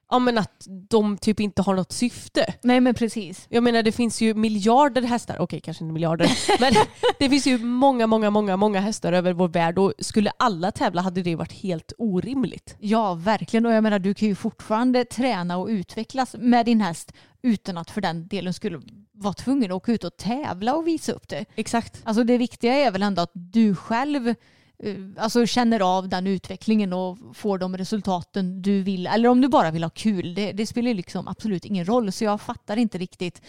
[0.10, 2.54] ja men att de typ inte har något syfte.
[2.62, 3.46] Nej men precis.
[3.50, 6.74] Jag menar det finns ju miljarder hästar, okej kanske inte miljarder, men
[7.20, 11.02] det finns ju många, många, många, många hästar över vår värld och skulle alla tävla
[11.02, 12.76] hade det varit helt orimligt.
[12.80, 13.66] Ja, verkligen.
[13.66, 17.92] Och jag menar, du kan ju fortfarande träna och utvecklas med din häst utan att
[17.92, 21.46] för den delen skulle vara tvungen att åka ut och tävla och visa upp det.
[21.56, 22.02] Exakt.
[22.04, 24.36] Alltså det viktiga är väl ändå att du själv
[24.84, 29.08] Eh, alltså känner av den utvecklingen och får de resultaten du vill.
[29.08, 30.34] Eller om du bara vill ha kul.
[30.36, 32.12] Det, det spelar liksom absolut ingen roll.
[32.12, 33.41] Så jag fattar inte riktigt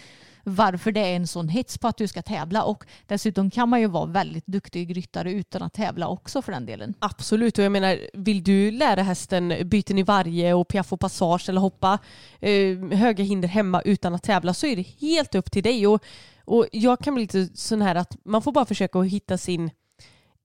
[0.43, 2.63] varför det är en sån hets på att du ska tävla.
[2.63, 6.65] Och dessutom kan man ju vara väldigt duktig ryttare utan att tävla också för den
[6.65, 6.93] delen.
[6.99, 11.49] Absolut, och jag menar vill du lära hästen byten i varje och piaff och passage
[11.49, 11.99] eller hoppa
[12.39, 15.87] eh, höga hinder hemma utan att tävla så är det helt upp till dig.
[15.87, 16.03] Och,
[16.45, 19.71] och jag kan bli lite sån här att man får bara försöka att hitta sin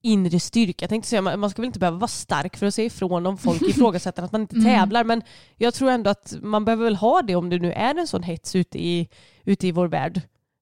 [0.01, 0.83] inre styrka.
[0.83, 3.37] Jag tänkte säga, man ska väl inte behöva vara stark för att säga ifrån om
[3.37, 5.21] folk ifrågasätter att man inte tävlar men
[5.57, 8.23] jag tror ändå att man behöver väl ha det om det nu är en sån
[8.23, 9.09] hets ute i,
[9.43, 10.21] ute i vår värld.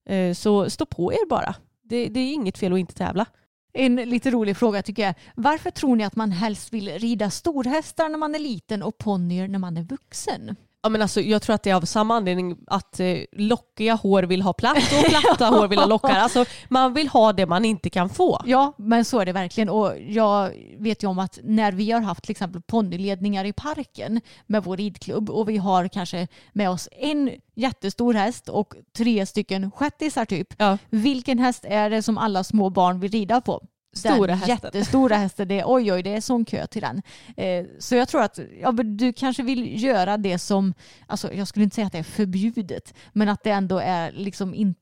[0.09, 1.55] Eh, Så stå på er bara.
[1.83, 3.25] Det, det är inget fel att inte tävla.
[3.73, 5.13] En lite rolig fråga tycker jag.
[5.35, 9.47] Varför tror ni att man helst vill rida storhästar när man är liten och ponnyer
[9.47, 10.55] när man är vuxen?
[10.81, 14.23] Ja, men alltså, jag tror att det är av samma anledning att eh, lockiga hår
[14.23, 16.15] vill ha platt och platta hår vill ha lockar.
[16.15, 18.41] Alltså, man vill ha det man inte kan få.
[18.45, 19.69] Ja, men så är det verkligen.
[19.69, 24.21] Och jag vet ju om att när vi har haft till exempel ponnyledningar i parken
[24.47, 29.71] med vår ridklubb och vi har kanske med oss en jättestor häst och tre stycken
[29.71, 30.47] shettisar typ.
[30.57, 30.77] Ja.
[30.89, 33.61] Vilken häst är det som alla små barn vill rida på?
[33.93, 34.49] Stora hästen.
[34.63, 35.47] jättestora hästen.
[35.47, 37.01] Det är, oj, oj, det är sån kö till den.
[37.37, 40.73] Eh, så jag tror att ja, du kanske vill göra det som,
[41.07, 44.53] alltså, jag skulle inte säga att det är förbjudet, men att det ändå är liksom
[44.53, 44.79] inte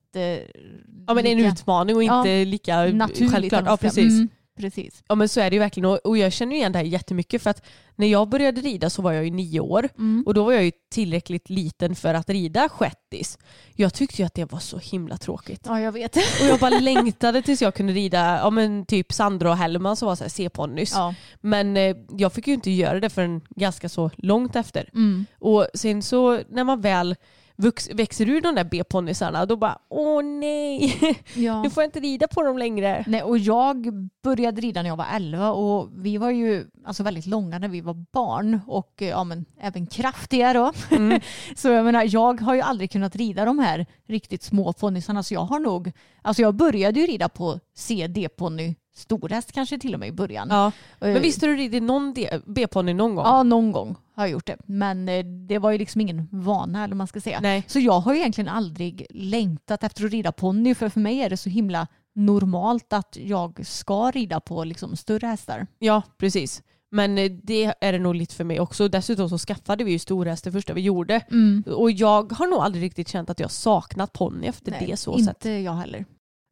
[1.07, 3.31] Ja, men en lika utmaning och Ja, inte lika naturligt.
[3.31, 3.63] självklart.
[3.65, 4.13] Ja, precis.
[4.13, 5.03] Mm, precis.
[5.07, 7.49] Ja men så är det ju verkligen och, jag känner igen det här jättemycket för
[7.49, 7.65] att
[7.95, 10.23] när jag började rida så var jag ju nio år Mm.
[10.25, 13.37] och då var jag ju tillräckligt liten för att rida shettis.
[13.75, 15.61] Jag tyckte ju att det var så himla tråkigt.
[15.65, 16.15] Ja, jag vet.
[16.15, 20.07] Och jag bara längtade tills jag kunde rida ja, men typ Sandra och Hellman som
[20.07, 20.91] var så här C-ponnys.
[20.93, 21.13] Ja.
[21.41, 24.89] Men eh, jag fick ju inte göra det förrän ganska så långt efter.
[24.93, 25.25] Mm.
[25.39, 27.15] Och sen så när man väl
[27.57, 30.97] vux, växer ur de där B-ponnysarna då bara åh nej,
[31.35, 31.61] Ja.
[31.63, 33.03] nu får jag inte rida på dem längre.
[33.07, 33.93] Nej, och jag
[34.23, 37.81] började rida när jag var 11 och vi var ju alltså väldigt långa när vi
[37.81, 40.71] var barn och eh, ja, men, även kraftiga då.
[40.91, 41.21] Mm.
[41.55, 45.33] så jag menar, jag har ju aldrig kunnat rida de här riktigt små ponnysarna så
[45.33, 45.91] jag har nog,
[46.21, 50.47] alltså jag började ju rida på CD-ponny, storhäst kanske till och med i början.
[50.51, 50.67] Ja.
[51.01, 52.13] Eh, Men visst har du ridit någon
[52.45, 53.25] B-ponny någon gång?
[53.25, 54.57] Ja, någon gång har jag gjort det.
[54.65, 57.39] Men eh, det var ju liksom ingen vana eller man ska säga.
[57.39, 57.63] Nej.
[57.67, 61.29] Så jag har ju egentligen aldrig längtat efter att rida ponny för för mig är
[61.29, 65.67] det så himla normalt att jag ska rida på liksom större hästar.
[65.79, 66.63] Ja, precis.
[66.91, 68.87] Men eh, det är det nog lite för mig också.
[68.87, 71.21] Dessutom så skaffade vi ju storhäst det första vi gjorde.
[71.65, 75.17] Och jag har nog aldrig riktigt känt att jag saknat ponny efter Nej, det så
[75.17, 75.63] inte sätt.
[75.63, 76.05] jag heller.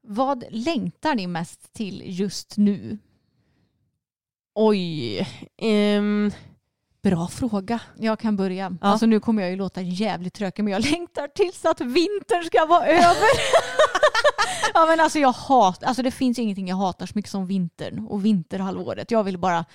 [0.08, 2.98] Vad längtar ni mest till just nu?
[4.56, 5.28] Oj.
[5.58, 6.32] ehm,
[7.10, 7.80] bra fråga.
[8.00, 8.78] Jag kan börja.
[8.82, 8.88] Ja.
[8.88, 12.66] Alltså nu kommer jag ju låta jävligt trökig men jag längtar tills att vintern ska
[12.66, 13.30] vara över.
[14.74, 18.08] ja men alltså jag hatar, alltså det finns ingenting jag hatar så mycket som vintern
[18.10, 19.12] och vinterhalvåret.
[19.12, 19.66] Jag vill bara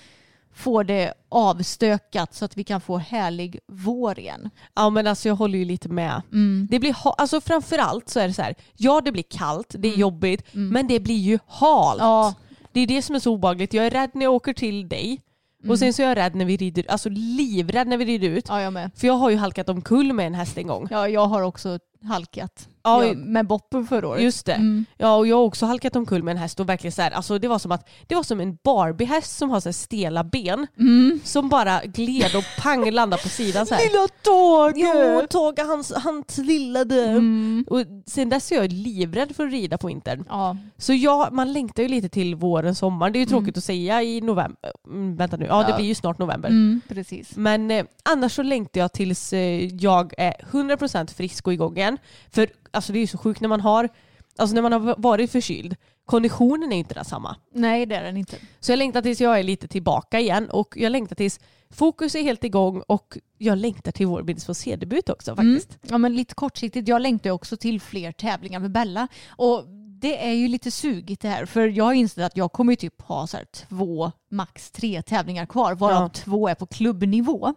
[0.53, 4.49] få det avstökat så att vi kan få härlig vår igen.
[4.73, 6.21] Ja men alltså jag håller ju lite med.
[6.31, 6.67] Mm.
[6.71, 8.55] Det blir alltså framförallt så är det så här.
[8.77, 12.01] ja det blir kallt, det är jobbigt, men det blir ju halt.
[12.01, 12.11] Mm.
[12.11, 12.33] Ja.
[12.71, 13.73] Det är det som är så obehagligt.
[13.73, 15.21] Jag är rädd när jag åker till dig
[15.69, 18.45] och sen så är jag rädd när vi rider, alltså livrädd när vi rider ut.
[18.47, 18.91] ja, jag med.
[18.95, 20.87] För jag har ju halkat omkull med en häst en gång.
[20.91, 22.67] Ja, jag har också halkat.
[22.83, 24.23] Ja, Ja, med Boppen förra året.
[24.23, 24.53] Just det.
[24.53, 24.85] Mm.
[24.97, 27.39] Ja och jag har också halkat omkull med en häst och verkligen så här, alltså
[27.39, 30.67] det var som att det var som en Barbie-häst som har så här stela ben
[30.79, 31.19] Mm.
[31.23, 33.83] som bara gled och pang landade på sidan så här.
[33.83, 34.73] Lilla Tage!
[34.75, 37.03] Jo, Tage han, han trillade.
[37.05, 37.65] Mm.
[37.69, 40.25] Och sen dess är jag livrädd för att rida på vintern.
[40.29, 40.57] Ja.
[40.77, 43.13] Så ja, man längtar ju lite till våren, sommaren.
[43.13, 43.57] Det är ju tråkigt Mm.
[43.59, 44.71] att säga i november.
[44.87, 46.49] Mm, vänta nu, ja det blir ju snart november.
[46.49, 47.35] Mm, precis.
[47.35, 51.97] Men eh, annars så längtar jag tills eh, jag är 100% frisk och igång igen.
[52.31, 53.89] För alltså, det är ju så sjukt när man har,
[54.37, 57.35] alltså när man har varit förkyld, konditionen är inte densamma.
[57.53, 58.37] Nej det är den inte.
[58.59, 62.21] Så jag längtar tills jag är lite tillbaka igen och jag längtar tills fokus är
[62.21, 65.69] helt igång och jag längtar till vår Bilds C-debut också faktiskt.
[65.69, 65.79] Mm.
[65.89, 69.07] Ja men lite kortsiktigt, jag längtar också till fler tävlingar med Bella.
[69.29, 69.65] Och
[70.01, 72.75] det är ju lite sugigt det här för jag har insett att jag kommer ju
[72.75, 76.09] typ ha så här två, max tre tävlingar kvar varav Ja.
[76.09, 77.53] två är på klubbnivå.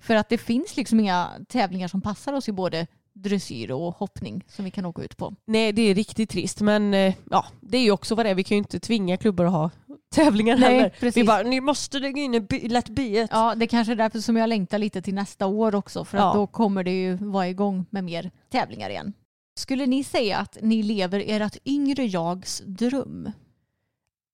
[0.00, 2.86] För att det finns liksom inga tävlingar som passar oss i både
[3.22, 5.34] dressyr och hoppning som vi kan åka ut på.
[5.46, 8.34] Nej det är riktigt trist men eh, ja, det är ju också vad det är.
[8.34, 9.70] Vi kan ju inte tvinga klubbar att ha
[10.14, 10.88] tävlingar Nej, heller.
[11.00, 11.16] precis.
[11.16, 13.30] Vi bara, ni måste lägga in by- lätt biet.
[13.32, 16.22] Ja, det kanske är därför som jag längtar lite till nästa år också för att
[16.24, 16.32] Ja.
[16.34, 19.12] då kommer det ju vara igång med mer tävlingar igen.
[19.58, 23.30] Skulle ni säga att ni lever ert yngre jags dröm?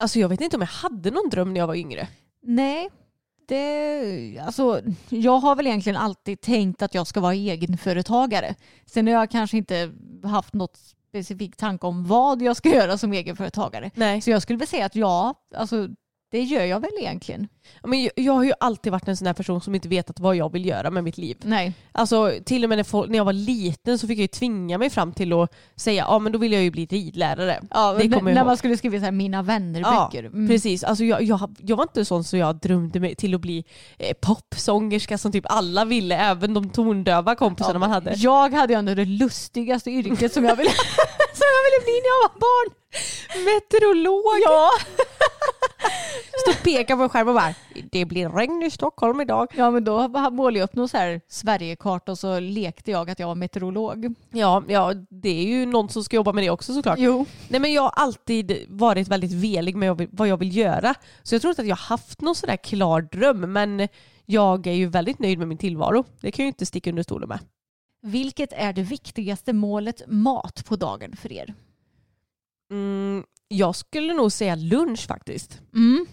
[0.02, 2.08] Alltså jag vet inte om jag hade någon dröm när jag var yngre.
[2.42, 2.90] Nej,
[3.48, 8.54] det, alltså, jag har väl egentligen alltid tänkt att jag ska vara egenföretagare.
[8.86, 9.92] Sen har jag kanske inte
[10.24, 10.78] haft något
[11.08, 13.90] specifik tanke om vad jag ska göra som egenföretagare.
[13.94, 14.20] Nej.
[14.20, 15.88] Så jag skulle väl säga att ja, alltså,
[16.32, 17.48] det gör jag väl egentligen.
[17.82, 20.36] Men jag, jag har ju alltid varit en sån här person som inte vetat vad
[20.36, 21.36] jag vill göra med mitt liv.
[21.42, 21.72] Nej.
[21.92, 24.78] Alltså till och med när, folk, när jag var liten så fick jag ju tvinga
[24.78, 27.60] mig fram till att säga ja men då vill jag ju bli ridlärare.
[27.70, 28.46] Ja, Det kommer när ihåg.
[28.46, 30.24] man skulle skriva så här mina vänner-böcker.
[30.24, 30.48] Mm.
[30.48, 33.64] Precis, alltså jag, jag, jag var inte sån så jag drömde mig till att bli
[33.98, 38.14] eh, popsångerska som typ alla ville, även de tondöva kompisarna man hade.
[38.16, 40.70] Jag hade ju ändå det lustigaste yrket som jag ville,
[41.34, 42.74] som jag ville bli när jag var barn.
[43.44, 44.42] Meteorolog!
[44.44, 44.70] Ja.
[46.42, 47.54] Stå och peka på en skärm och bara
[47.92, 49.48] det blir regn i Stockholm idag.
[49.56, 53.18] ja, men då målade jag upp någon så här Sverigekarta och så lekte jag att
[53.18, 54.14] jag var meteorolog.
[54.30, 56.98] Ja, ja, det är ju någon som ska jobba med det också såklart.
[56.98, 57.26] Jo.
[57.48, 60.94] Nej men jag har alltid varit väldigt velig med vad jag vill- göra.
[61.22, 63.88] Så jag tror inte att jag har haft någon sådär klar dröm men
[64.26, 66.04] jag är ju väldigt nöjd med min tillvaro.
[66.20, 67.38] Det kan jag ju inte sticka under stolen med.
[68.02, 71.54] Vilket är det viktigaste målet mat på dagen för er?
[72.70, 73.11] Mm,
[73.52, 75.60] jag skulle nog säga lunch faktiskt.
[75.74, 76.06] Mm.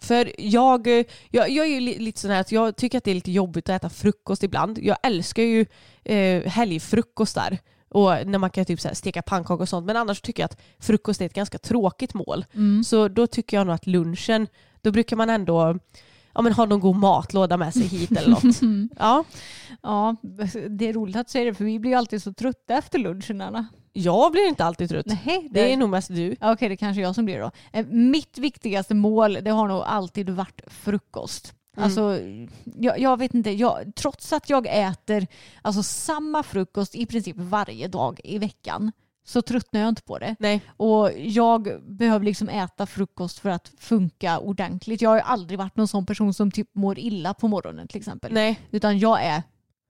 [0.00, 0.86] För jag,
[1.30, 3.32] jag, jag är ju li- lite sån här att jag tycker att det är lite
[3.32, 4.78] jobbigt att äta frukost ibland.
[4.78, 5.66] Jag älskar ju
[6.04, 7.58] eh, helgfrukostar.
[7.88, 9.86] Och när man kan typ så steka pannkakor och sånt.
[9.86, 12.44] Men annars tycker jag att frukost är ett ganska tråkigt mål.
[12.54, 12.84] Mm.
[12.84, 14.46] Så då tycker jag nog att lunchen,
[14.80, 15.78] då brukar man ändå
[16.34, 18.90] ja, men ha någon god matlåda med sig hit eller något.
[18.98, 19.24] Ja,
[19.82, 20.16] Ja,
[20.70, 23.40] det är roligt att säga det för vi blir ju alltid så trötta efter lunchen
[23.40, 23.66] Anna.
[23.92, 25.06] Jag blir inte alltid trött.
[25.06, 26.36] Nej, Det är nog mest du.
[26.40, 27.50] Okej, det kanske är jag som blir det då.
[27.72, 31.54] Eh, Mitt viktigaste mål det har nog alltid varit frukost.
[31.76, 31.84] Mm.
[31.84, 32.20] Alltså,
[32.78, 35.26] jag, jag vet inte, jag, trots att jag äter
[35.62, 38.92] alltså, samma frukost i princip varje dag i veckan
[39.24, 40.36] så tröttnar jag inte på det.
[40.38, 40.60] Nej.
[40.76, 45.02] Och jag behöver liksom äta frukost för att funka ordentligt.
[45.02, 48.32] Jag har aldrig varit någon sån person som typ mår illa på morgonen till exempel.
[48.32, 48.60] Nej.
[48.70, 49.42] Utan jag är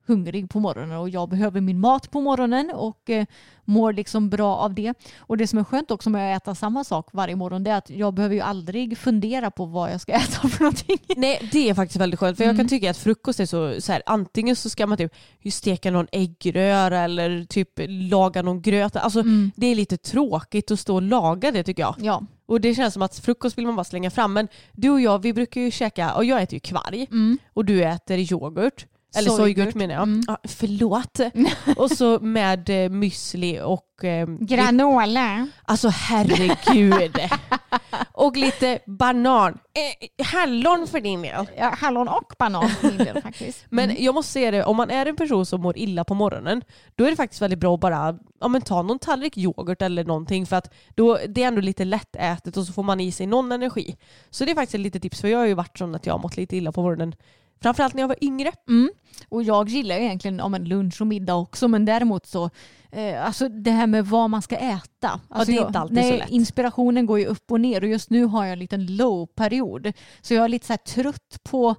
[0.08, 3.26] hungrig på morgonen och jag behöver min mat på morgonen och eh,
[3.64, 4.94] mår liksom bra av det.
[5.18, 7.76] Och det som är skönt också med att äta samma sak varje morgon det är
[7.78, 10.98] att jag behöver ju aldrig fundera på vad jag ska äta för någonting.
[11.16, 12.58] Nej det är faktiskt väldigt skönt för jag Mm.
[12.58, 15.12] kan tycka att frukost är så, så här, antingen så ska man typ
[15.52, 18.96] steka någon äggröra eller typ laga någon gröt.
[18.96, 19.22] Alltså
[19.56, 21.94] det är lite tråkigt att stå och laga det tycker jag.
[21.98, 22.22] Ja.
[22.46, 24.32] Och det känns som att frukost vill man bara slänga fram.
[24.32, 27.38] Men du och jag vi brukar ju käka, och jag äter ju kvarg Mm.
[27.54, 28.86] och du äter yoghurt.
[29.16, 29.74] Eller Sojgurt.
[29.74, 30.02] menar jag.
[30.02, 30.22] Mm.
[30.26, 31.20] Ja, förlåt.
[31.76, 34.04] och så med eh, müsli och...
[34.04, 35.48] Eh, Granola.
[35.62, 37.18] Alltså herregud.
[38.12, 39.52] och lite banan.
[39.52, 41.46] Eh, hallon för din del.
[41.56, 43.64] Ja, hallon och banan för min del faktiskt.
[43.68, 46.62] Men jag måste säga det, om man är en person som mår illa på morgonen,
[46.94, 50.04] då är det faktiskt väldigt bra att bara ja, men ta någon tallrik yoghurt eller
[50.04, 53.26] någonting för att då, det är ändå lite lättätet och så får man i sig
[53.26, 53.96] någon energi.
[54.30, 56.14] Så det är faktiskt ett litet tips för jag har ju varit sån att jag
[56.14, 57.14] har mått lite illa på morgonen.
[57.60, 58.52] Framförallt när jag var yngre.
[58.68, 58.90] Mm.
[59.28, 62.50] Och jag gillar ju egentligen om en lunch och middag också men däremot så
[62.90, 65.20] eh, alltså det här med vad man ska äta.
[65.28, 66.30] Alltså det är jag, inte alltid nej, så lätt.
[66.30, 69.92] Inspirationen går ju upp och ner och just nu har jag en liten low-period.
[70.20, 71.74] Så jag är lite så här trött på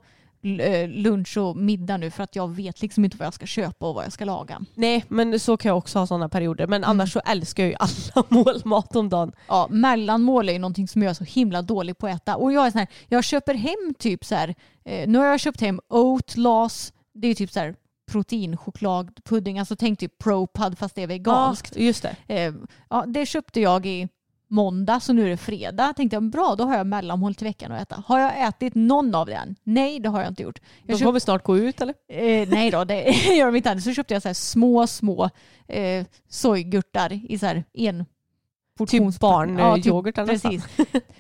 [0.88, 3.96] lunch och middag nu för att jag vet liksom inte vad jag ska köpa och
[3.96, 4.62] vad jag ska laga.
[4.74, 6.68] Nej men så kan jag också ha sådana perioder.
[6.68, 9.32] Men annars så älskar jag ju alla målmat om dagen.
[9.48, 12.36] Ja, mellanmål är ju någonting som jag är så himla dålig på att äta.
[12.36, 15.40] Och jag är så här, jag köper hem typ så här, eh, nu har jag
[15.40, 17.76] köpt hem Oatlas, det är typ så här
[18.12, 21.76] proteinchokladpudding, alltså tänk typ ProPud fast det är veganskt.
[21.76, 22.16] Ja, just det.
[22.28, 22.54] Eh,
[22.90, 24.08] ja, det köpte jag i
[24.50, 25.94] måndag så nu är det fredag.
[25.94, 28.04] Tänkte jag bra då har jag mellanmål till veckan att äta.
[28.08, 29.56] Har jag ätit någon av den?
[29.64, 30.60] Nej det har jag inte gjort.
[30.86, 31.96] Jag De kommer snart gå ut eller?
[32.08, 33.04] Eh, nej då, det
[33.36, 33.82] gör de inte.
[33.82, 35.30] Så köpte jag så små, små
[35.68, 38.06] eh, sojgurtar i så här en
[38.88, 40.64] Typ barnyoghurt ja, typ, Precis.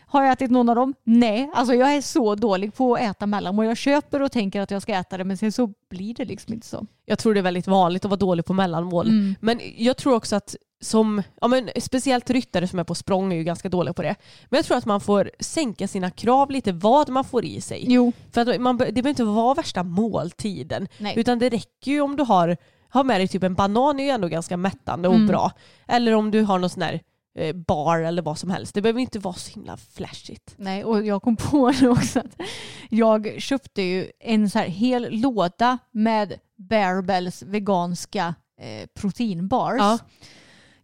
[0.05, 0.93] Har jag ätit någon av dem?
[1.03, 1.49] Nej.
[1.53, 3.65] Alltså jag är så dålig på att äta mellanmål.
[3.65, 6.53] Jag köper och tänker att jag ska äta det men sen så blir det liksom
[6.53, 6.85] inte så.
[7.05, 9.07] Jag tror det är väldigt vanligt att vara dålig på mellanmål.
[9.07, 9.35] Mm.
[9.39, 13.37] Men jag tror också att som, ja men speciellt ryttare som är på språng är
[13.37, 14.15] ju ganska dåliga på det.
[14.49, 17.85] Men jag tror att man får sänka sina krav lite vad man får i sig.
[17.87, 18.11] Jo.
[18.31, 20.87] För att man, det behöver inte vara värsta måltiden.
[20.97, 21.13] Nej.
[21.17, 22.57] Utan det räcker ju om du har,
[22.89, 25.27] har med dig typ en banan är ju ändå ganska mättande och Mm.
[25.27, 25.51] bra.
[25.87, 26.99] Eller om du har någon sån här
[27.39, 28.73] eh, bar eller vad som helst.
[28.73, 30.53] Det behöver inte vara så himla flashigt.
[30.57, 32.41] Nej, och jag kom på det också att
[32.89, 39.77] jag köpte ju en så här hel låda med Bearbells veganska eh, proteinbars.
[39.79, 39.97] Ja.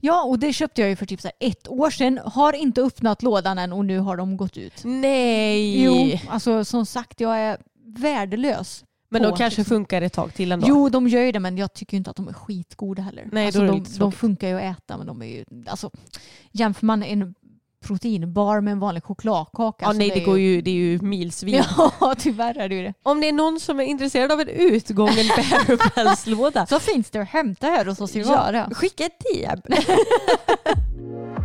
[0.06, 0.24] Ja.
[0.24, 2.20] och det köpte jag ju för typ så ett år sedan.
[2.26, 4.82] Har inte öppnat lådan än och nu har de gått ut.
[4.84, 5.84] Nej!
[5.84, 8.84] Jo, alltså som sagt jag är värdelös.
[9.10, 9.76] men de kanske liksom.
[9.76, 10.68] funkar ett tag till ändå.
[10.70, 13.30] Jo, de gör ju det men jag tycker inte att de är skitgoda heller.
[13.32, 15.26] Nej, alltså, då är det de, lite de funkar ju att äta men de är
[15.26, 15.92] ju, alltså
[16.52, 17.36] jämför man en
[17.88, 21.56] proteinbar med en vanlig chokladkaka Ja, så nej, det går ju, det är ju milsvid.
[22.00, 22.94] Ja, tyvärr är det ju det.
[23.04, 27.28] Om det är någon som är intresserad av en utgången bärpälslåda Så finns det att
[27.30, 28.70] hämta här hos oss i Vara.
[28.72, 29.62] skicka ett DM.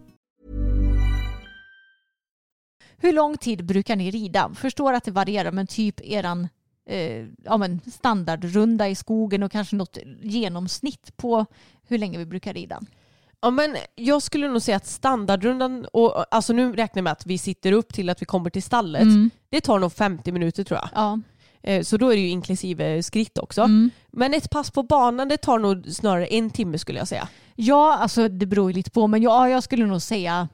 [3.01, 4.51] Hur lång tid brukar ni rida?
[4.55, 6.47] Förstår att det varierar men typ eran
[6.89, 11.45] eh, ja, men standardrunda i skogen och kanske något genomsnitt på
[11.87, 12.81] hur länge vi brukar rida.
[13.41, 17.25] Ja, men jag skulle nog säga att standardrundan, och, alltså nu räknar jag med att
[17.25, 19.29] vi sitter upp till att vi kommer till stallet, Mm.
[19.49, 20.89] det tar nog 50 minuter tror jag.
[20.95, 21.19] Ja.
[21.63, 23.61] Eh, Så då är det ju inklusive skritt också.
[23.61, 23.89] Mm.
[24.11, 27.27] Men ett pass på banan det tar nog snarare en timme skulle jag säga.
[27.55, 30.49] ja, alltså det beror ju lite på men ja, jag skulle nog säga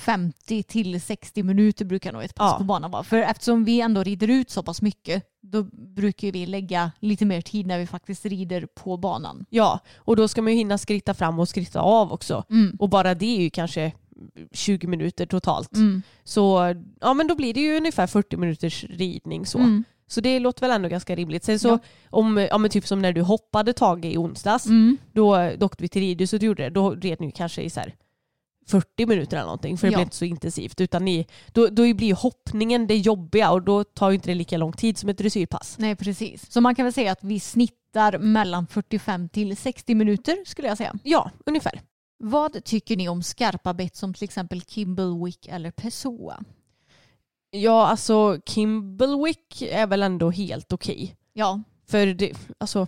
[0.00, 2.58] 50 till 60 minuter brukar nog ett pass Ja.
[2.58, 3.02] på banan vara.
[3.04, 7.40] För eftersom vi ändå rider ut så pass mycket då brukar vi lägga lite mer
[7.40, 9.44] tid när vi faktiskt rider på banan.
[9.50, 12.44] Ja, och då ska man ju hinna skritta fram och skritta av också.
[12.50, 12.76] Mm.
[12.78, 13.92] Och bara det är ju kanske
[14.52, 15.76] 20 minuter totalt.
[15.76, 16.02] Mm.
[16.24, 19.46] Så ja, men då blir det ju ungefär 40 minuters ridning.
[19.46, 19.84] Så, Mm.
[20.06, 21.44] så det låter väl ändå ganska rimligt.
[21.44, 21.78] Sen så Ja.
[22.10, 24.96] om, ja, men typ som när du hoppade Tage i onsdags, Mm.
[25.12, 26.70] då, då åkte vi till ridhuset och gjorde det.
[26.70, 27.94] Då red ni kanske i så här
[28.70, 29.96] 40 minuter eller någonting för det Ja.
[29.96, 30.80] blev inte så intensivt.
[30.80, 34.56] Utan ni, då, då blir hoppningen det jobbiga och då tar ju inte det lika
[34.56, 35.76] lång tid som ett dressyrpass.
[35.78, 36.52] Nej, precis.
[36.52, 40.76] Så man kan väl säga att vi snittar mellan 45 till 60 minuter skulle jag
[40.76, 40.94] säga.
[41.02, 41.80] Ja, ungefär.
[42.22, 46.44] Vad tycker ni om skarpa bett som till exempel Kimblewick eller Pessoa?
[47.50, 51.16] Ja, alltså Kimblewick är väl ändå helt okej.
[51.32, 52.86] Ja, För det, alltså,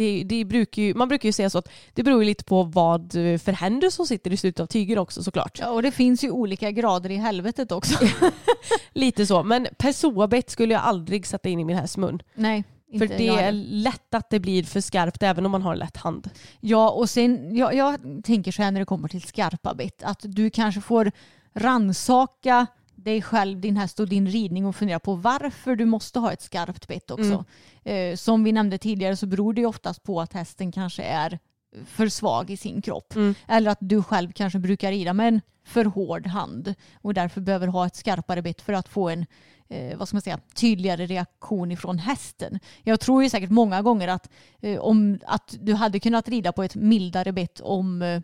[0.00, 3.12] det, det brukar ju, man brukar ju säga så att det beror lite på vad
[3.12, 5.58] för händer som sitter i slutet av tyger också såklart.
[5.58, 8.04] ja och det finns ju olika grader i helvetet också.
[8.92, 9.42] Lite så.
[9.42, 12.22] Men Pessoa-bett skulle jag aldrig sätta in i min hästs mun.
[12.34, 12.64] Nej,
[12.98, 15.96] För det är lätt att det blir för skarpt även om man har en lätt
[15.96, 16.30] hand.
[16.60, 20.20] Ja, och sen jag, jag tänker så här när det kommer till skarpa bett att
[20.22, 21.12] du kanske får
[21.54, 22.66] ransaka
[23.04, 26.42] dig själv, din häst och din ridning och fundera på varför du måste ha ett
[26.42, 27.44] skarpt bett också.
[27.84, 31.38] Eh, som vi nämnde tidigare så beror det ju oftast på att hästen kanske är
[31.86, 33.14] för svag i sin kropp.
[33.14, 33.34] Mm.
[33.48, 37.66] Eller att du själv kanske brukar rida med en för hård hand och därför behöver
[37.66, 39.26] ha ett skarpare bett för att få en
[39.68, 42.58] eh, vad ska man säga, tydligare reaktion ifrån hästen.
[42.82, 46.62] Jag tror ju säkert många gånger att, eh, om, att du hade kunnat rida på
[46.62, 48.20] ett mildare bett om eh,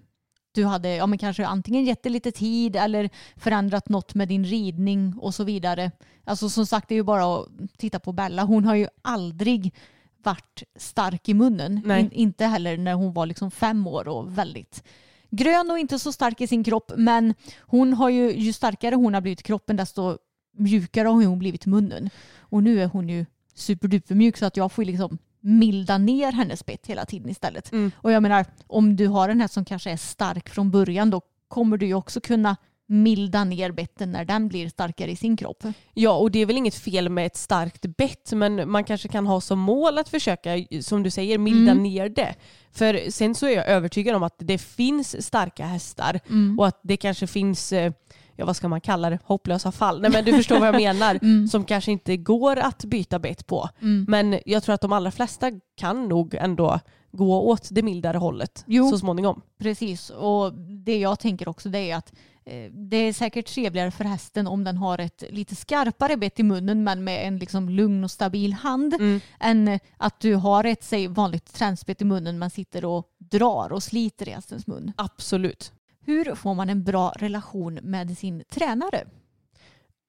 [0.56, 4.44] du hade ja, men kanske antingen gett det lite tid eller förändrat något med din
[4.44, 5.90] ridning och så vidare.
[6.24, 7.48] Alltså som sagt det är ju bara att
[7.78, 8.42] titta på Bella.
[8.42, 9.74] Hon har ju aldrig
[10.22, 11.90] varit stark i munnen.
[11.90, 14.84] In, inte heller när hon var liksom fem år och väldigt
[15.30, 16.92] grön och inte så stark i sin kropp.
[16.96, 20.18] Men hon har ju, ju starkare hon har blivit kroppen desto
[20.56, 22.10] mjukare har hon blivit munnen.
[22.38, 26.66] Och nu är hon ju superduper mjuk så att jag får liksom milda ner hennes
[26.66, 27.72] bett hela tiden istället.
[27.72, 27.90] Mm.
[27.96, 31.20] Och jag menar, om du har en häst som kanske är stark från början då
[31.48, 32.56] kommer du ju också kunna
[32.88, 35.64] milda ner betten när den blir starkare i sin kropp.
[35.94, 39.26] Ja, och det är väl inget fel med ett starkt bett, men man kanske kan
[39.26, 41.82] ha som mål att försöka, som du säger, milda Mm.
[41.82, 42.34] ner det.
[42.72, 46.58] För sen så är jag övertygad om att det finns starka hästar Mm.
[46.58, 47.92] och att det kanske finns, eh,
[48.36, 50.00] ja vad ska man kalla det, hopplösa fall.
[50.00, 51.18] Nej men du förstår vad jag menar.
[51.22, 51.48] Mm.
[51.48, 53.68] Som kanske inte går att byta bett på.
[53.82, 54.04] Mm.
[54.08, 56.80] Men jag tror att de allra flesta kan nog ändå
[57.12, 58.90] gå åt det mildare hållet Jo.
[58.90, 59.40] så småningom.
[59.58, 60.52] Precis, och
[60.84, 62.12] det jag tänker också det är att
[62.44, 66.42] eh, det är säkert trevligare för hästen om den har ett lite skarpare bett i
[66.42, 69.20] munnen men med en liksom lugn och stabil hand Mm.
[69.40, 73.82] än att du har ett säg, vanligt tränsbett i munnen men sitter och drar och
[73.82, 74.92] sliter i hästens mun.
[74.96, 75.72] Absolut.
[76.06, 79.04] Hur får man en bra relation med sin tränare?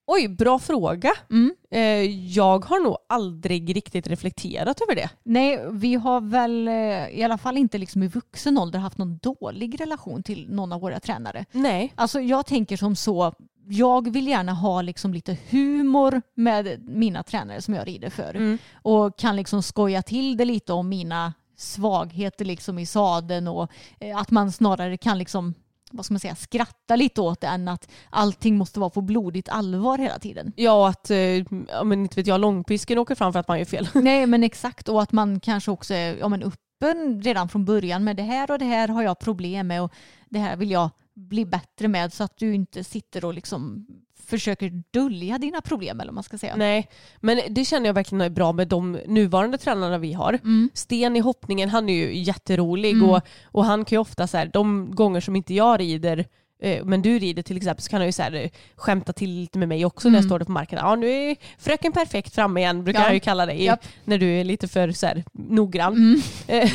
[0.08, 1.12] Oj, bra fråga.
[1.30, 1.56] Mm.
[1.72, 1.82] Eh,
[2.26, 5.10] jag har nog aldrig riktigt reflekterat över det.
[5.24, 9.18] Nej, vi har väl eh, i alla fall inte liksom i vuxen ålder haft någon
[9.18, 11.46] dålig relation till någon av våra tränare.
[11.52, 11.94] Nej.
[11.96, 13.34] Alltså jag tänker som så,
[13.68, 18.36] jag vill gärna ha liksom lite humor med mina tränare som jag rider för.
[18.36, 18.58] Mm.
[18.74, 24.18] Och kan liksom skoja till det lite om mina svagheter liksom i sadeln och eh,
[24.18, 25.54] att man snarare kan liksom
[25.92, 29.50] vad ska man säga, skratta lite åt det än att allting måste vara på blodigt
[29.50, 30.54] allvar hela tiden.
[30.56, 33.66] Ja, att eh, ja, men inte vet jag, långpisken åker fram för att man gör
[33.66, 33.90] fel.
[33.94, 38.04] Nej men exakt och att man kanske också är ja, men öppen redan från början
[38.04, 39.94] med det här och det här har jag problem med och
[40.30, 43.88] det här vill jag bli bättre med så att du inte sitter och liksom
[44.26, 46.56] försöker dölja dina problem eller vad man ska säga.
[46.56, 46.90] Nej,
[47.20, 50.34] men det känner jag verkligen är bra med de nuvarande tränarna vi har.
[50.34, 50.70] Mm.
[50.74, 53.10] Sten i hoppningen, han är ju jätterolig Mm.
[53.10, 56.26] och, och han kan ju ofta så här, de gånger som inte jag rider
[56.62, 59.30] eh, men du rider till exempel så kan han ju så här, eh, skämta till
[59.30, 60.30] lite med mig också när jag Mm.
[60.30, 60.80] står där på marken.
[60.82, 63.06] Ja nu är fröken perfekt framme igen brukar Ja.
[63.06, 63.80] jag ju kalla dig Japp.
[64.06, 65.94] när du är lite för så här, noggrann.
[65.94, 66.22] Mm.
[66.48, 66.72] Eh,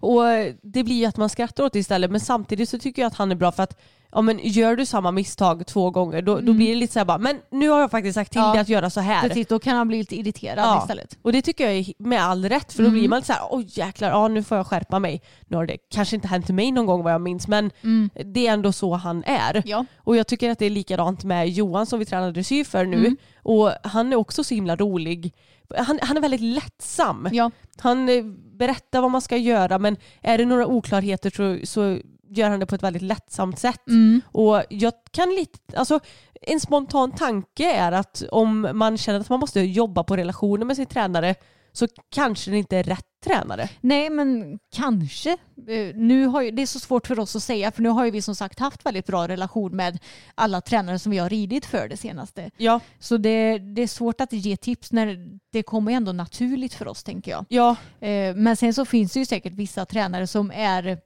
[0.00, 0.22] och
[0.62, 3.14] det blir ju att man skrattar åt det istället men samtidigt så tycker jag att
[3.14, 3.80] han är bra för att
[4.14, 6.56] ja, men gör du samma misstag två gånger då, då Mm.
[6.56, 8.52] blir det lite så här bara men nu har jag faktiskt sagt till Ja.
[8.52, 9.28] dig att göra så här.
[9.28, 10.78] Precis, då kan han bli lite irriterad Ja.
[10.82, 11.18] istället.
[11.22, 13.00] Och det tycker jag är med all rätt för då Mm.
[13.00, 15.22] blir man lite så här oj jäklar, ja, nu får jag skärpa mig.
[15.48, 18.10] Nu har det kanske inte hänt mig någon gång vad jag minns men Mm.
[18.34, 19.62] det är ändå så han är.
[19.66, 19.84] Ja.
[19.96, 22.96] Och jag tycker att det är likadant med Johan som vi tränar dressyr för nu.
[22.98, 23.16] Mm.
[23.42, 25.32] Och han är också så himla rolig.
[25.76, 27.28] Han, han är väldigt lättsam.
[27.32, 27.50] Ja.
[27.78, 28.24] Han eh,
[28.58, 31.98] berättar vad man ska göra men är det några oklarheter så, så
[32.38, 33.88] gör han det på ett väldigt lättsamt sätt.
[33.88, 34.20] Mm.
[34.32, 36.00] Och jag kan lite, alltså
[36.42, 40.76] en spontan tanke är att om man känner att man måste jobba på relationen med
[40.76, 41.34] sin tränare
[41.72, 43.68] så kanske det inte är rätt tränare.
[43.80, 45.30] Nej men kanske.
[45.68, 48.04] Eh, Nu har ju, det är så svårt för oss att säga för nu har
[48.04, 49.98] ju vi som sagt haft väldigt bra relation med
[50.34, 52.50] alla tränare som vi har ridit för det senaste.
[52.56, 56.88] Ja, Så det, det är svårt att ge tips när det kommer ändå naturligt för
[56.88, 57.44] oss tänker jag.
[57.48, 60.98] ja, Eh, Men sen så finns det ju säkert vissa tränare som är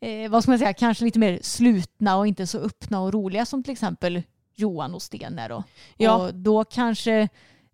[0.00, 3.46] eh, vad ska man säga, kanske lite mer slutna och inte så öppna och roliga
[3.46, 4.22] som till exempel
[4.54, 5.64] Johan och Sten är då.
[5.96, 6.16] Ja.
[6.16, 7.28] Och då kanske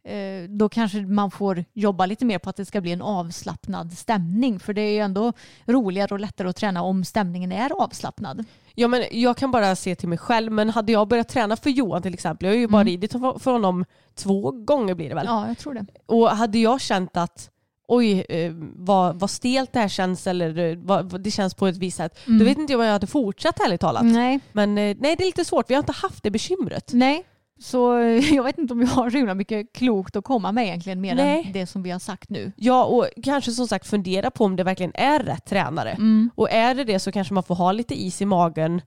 [0.04, 3.92] eh, då kanske man får jobba lite mer på att det ska bli en avslappnad
[3.98, 4.60] stämning.
[4.60, 5.32] För det är ju ändå
[5.66, 8.44] roligare och lättare att träna om stämningen är avslappnad.
[8.74, 11.70] ja men jag kan bara se till mig själv men hade jag börjat träna för
[11.70, 12.90] Johan till exempel, jag har ju bara Mm.
[12.90, 15.26] ridit för för honom två gånger blir det väl.
[15.26, 15.86] Ja, jag tror det.
[16.06, 17.50] Och hade jag känt att
[17.88, 21.76] oj eh, vad, vad stelt det här känns eller eh, vad, det känns på ett
[21.76, 22.46] visst sätt, då Mm.
[22.46, 24.04] vet inte jag vad jag hade fortsatt ärligt talat.
[24.04, 26.90] Nej, Men eh, nej det är lite svårt, vi har inte haft det bekymret.
[26.92, 27.24] nej.
[27.58, 27.98] Så
[28.32, 31.14] jag vet inte om vi har så himla mycket klokt att komma med egentligen mer
[31.14, 31.44] Nej.
[31.46, 32.52] än det som vi har sagt nu.
[32.56, 35.90] Ja och kanske som sagt fundera på om det verkligen är rätt tränare.
[35.90, 36.30] Mm.
[36.34, 38.80] Och är det det så kanske man får ha lite is i magen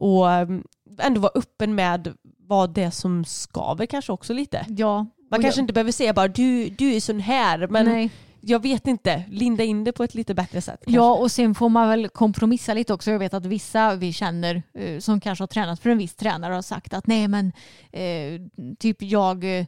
[0.00, 0.64] och mm,
[0.98, 2.14] ändå vara öppen med
[2.48, 4.66] vad det som skaver kanske också lite.
[4.68, 5.06] Ja.
[5.30, 8.10] Man kanske jag, inte behöver säga bara du, du är sån här men Nej.
[8.46, 10.80] Jag vet inte, linda in det på ett lite bättre sätt.
[10.84, 10.96] kanske.
[10.96, 13.10] Ja, och sen får man väl kompromissa lite också.
[13.10, 16.54] Jag vet att vissa vi känner eh, som kanske har tränat för en viss tränare
[16.54, 17.52] har sagt att nej men
[17.92, 18.40] eh,
[18.78, 19.66] typ jag eh,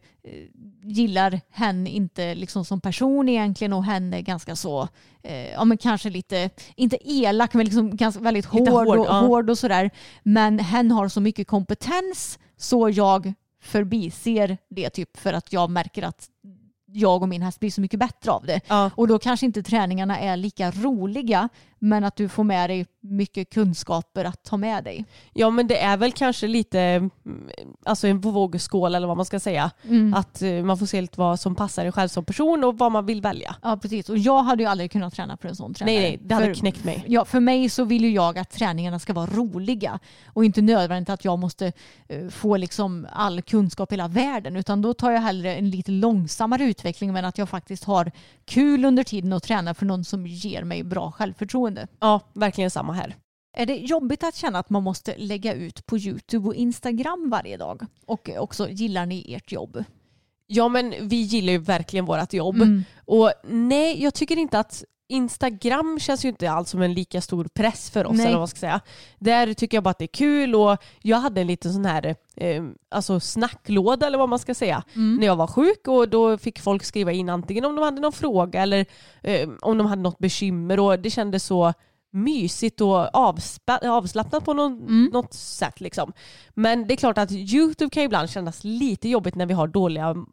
[0.82, 4.88] gillar henne inte liksom som person egentligen och henne är ganska så,
[5.22, 9.06] eh, ja men kanske lite, inte elak men liksom ganska väldigt Lite hård, hård, och,
[9.06, 9.20] ja.
[9.20, 9.90] hård och sådär.
[10.22, 16.02] Men hen har så mycket kompetens så jag förbiser det typ för att jag märker
[16.02, 16.28] att
[16.96, 18.60] jag och min häst blir så mycket bättre av det.
[18.68, 18.90] Ja.
[18.94, 21.48] Och då kanske inte träningarna är lika roliga
[21.78, 25.04] men att du får med dig mycket kunskaper att ta med dig.
[25.32, 27.10] Ja men det är väl kanske lite mm,
[27.84, 29.70] alltså en vågskål eller vad man ska säga.
[29.82, 30.14] Mm.
[30.14, 32.92] Att eh, man får se lite vad som passar en själv som person och vad
[32.92, 33.56] man vill välja.
[33.62, 35.94] Ja precis och jag hade ju aldrig kunnat träna för en sån tränare.
[35.94, 37.04] Nej nej, det hade för, knäckt mig.
[37.06, 41.10] Ja, för mig så vill ju jag att träningarna ska vara roliga och inte nödvändigt
[41.10, 41.72] att jag måste
[42.08, 45.90] eh, få liksom all kunskap i hela världen utan då tar jag hellre en lite
[45.90, 48.12] långsammare utveckling men att jag faktiskt har
[48.44, 51.75] kul under tiden och tränar för någon som ger mig bra självförtroende.
[52.00, 53.16] Ja, verkligen samma här.
[53.56, 57.56] Är det jobbigt att känna att man måste lägga ut på Youtube och Instagram varje
[57.56, 57.86] dag?
[58.06, 59.84] Och också gillar ni ert jobb?
[60.46, 62.56] Ja men vi gillar ju verkligen vårt jobb.
[62.56, 62.84] Mm.
[63.04, 67.44] Och nej, jag tycker inte att Instagram känns ju inte alls som en lika stor
[67.54, 68.16] press för oss.
[68.16, 68.20] Nej.
[68.26, 68.80] Eller vad man ska säga.
[69.18, 72.16] Där tycker jag bara att det är kul och jag hade en liten sån här
[72.36, 75.16] eh, alltså snacklåda eller vad man ska säga Mm.
[75.16, 78.12] när jag var sjuk och då fick folk skriva in antingen om de hade någon
[78.12, 78.86] fråga eller
[79.22, 81.72] eh, om de hade något bekymmer och det kändes så
[82.16, 85.10] mysigt och avslappnat på någon, Mm.
[85.12, 85.80] något sätt.
[85.80, 86.12] Liksom.
[86.54, 90.12] Men det är klart att YouTube kan ibland kännas lite jobbigt när vi har, dåliga,
[90.14, 90.24] när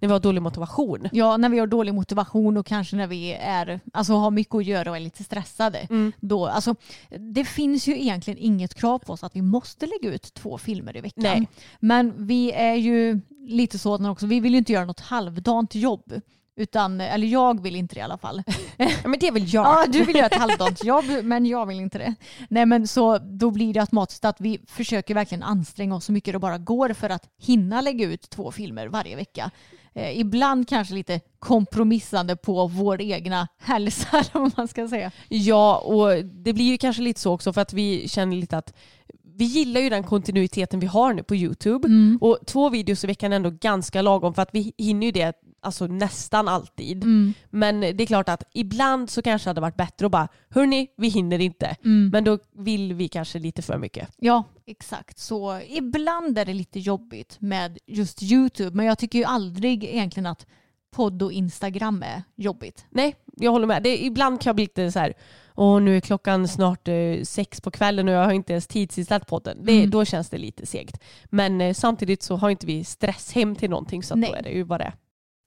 [0.00, 1.08] vi har dålig motivation.
[1.12, 4.64] Ja, när vi har dålig motivation och kanske när vi är, alltså, har mycket att
[4.64, 5.78] göra och är lite stressade.
[5.78, 6.12] Mm.
[6.20, 6.74] Då, alltså,
[7.32, 10.96] det finns ju egentligen inget krav på oss att vi måste lägga ut två filmer
[10.96, 11.22] i veckan.
[11.22, 11.48] Nej.
[11.80, 14.26] Men vi är ju lite sådana också.
[14.26, 16.12] Vi vill ju inte göra något halvdant jobb.
[16.56, 18.42] Utan, eller jag vill inte det i alla fall.
[18.76, 19.64] Ja, men det väl jag.
[19.66, 22.14] Ja, du vill göra ett halvdant jobb men jag vill inte det.
[22.48, 26.34] Nej men så då blir det automatiskt att vi försöker verkligen anstränga oss så mycket
[26.34, 29.50] det bara går för att hinna lägga ut två filmer varje vecka.
[29.94, 35.10] Eh, ibland kanske lite kompromissande på vår egna hälsa vad man ska säga.
[35.28, 38.74] Ja, och det blir ju kanske lite så också för att vi känner lite att
[39.34, 41.88] vi gillar ju den kontinuiteten vi har nu på YouTube.
[41.88, 42.18] Mm.
[42.20, 45.41] Och två videos i veckan är ändå ganska lagom för att vi hinner ju det
[45.62, 47.04] alltså nästan alltid.
[47.04, 47.34] Mm.
[47.50, 50.88] Men det är klart att ibland så kanske det hade varit bättre att bara hörni,
[50.96, 51.76] vi hinner inte.
[51.84, 52.08] Mm.
[52.12, 54.08] Men då vill vi kanske lite för mycket.
[54.16, 55.18] Ja, exakt.
[55.18, 60.26] Så ibland är det lite jobbigt med just YouTube men jag tycker ju aldrig egentligen
[60.26, 60.46] att
[60.92, 62.84] podd och Instagram är jobbigt.
[62.90, 63.82] Nej, jag håller med.
[63.82, 65.14] Det, ibland kan jag bli lite så här,
[65.54, 69.26] åh nu är klockan snart eh, sex på kvällen och jag har inte ens tidsinställt
[69.26, 69.58] podden.
[69.64, 69.90] Det, Mm.
[69.90, 71.02] Då känns det lite segt.
[71.24, 74.30] Men eh, samtidigt så har inte vi stress hem till någonting så att Nej.
[74.30, 74.94] då är det ju vad det är.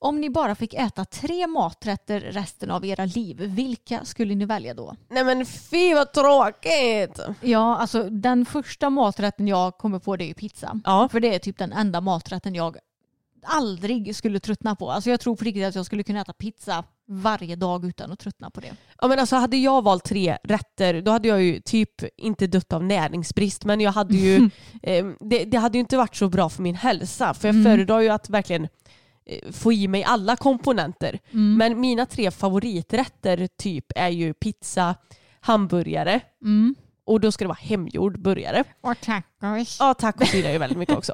[0.06, 4.74] Om ni bara fick äta tre maträtter resten av era liv, vilka skulle ni välja
[4.74, 4.96] då?
[5.10, 7.20] Nej men fy vad tråkigt!
[7.42, 10.80] Ja, alltså den första maträtten jag kommer på det är ju pizza.
[10.84, 11.10] Ja.
[11.12, 12.78] För det är typ den enda maträtten jag
[13.48, 14.92] aldrig skulle tröttna på.
[14.92, 18.20] Alltså jag tror på riktigt att jag skulle kunna äta pizza varje dag utan att
[18.20, 18.72] tröttna på det.
[19.02, 22.74] Ja, men alltså, hade jag valt tre rätter då hade jag ju typ inte dött
[22.74, 24.50] av näringsbrist men jag hade ju,
[24.84, 27.64] eh, det, det hade ju inte varit så bra för min hälsa för jag Mm.
[27.64, 28.68] föredrar ju att verkligen
[29.52, 31.20] få i mig alla komponenter.
[31.32, 31.58] Mm.
[31.58, 34.96] Men mina tre favoriträtter typ är ju pizza,
[35.40, 36.76] hamburgare Mm.
[37.06, 38.64] och då ska det vara hemgjord burgare.
[38.82, 39.78] Och tacos.
[39.80, 41.14] Ja, tacos gillar jag ju väldigt mycket också.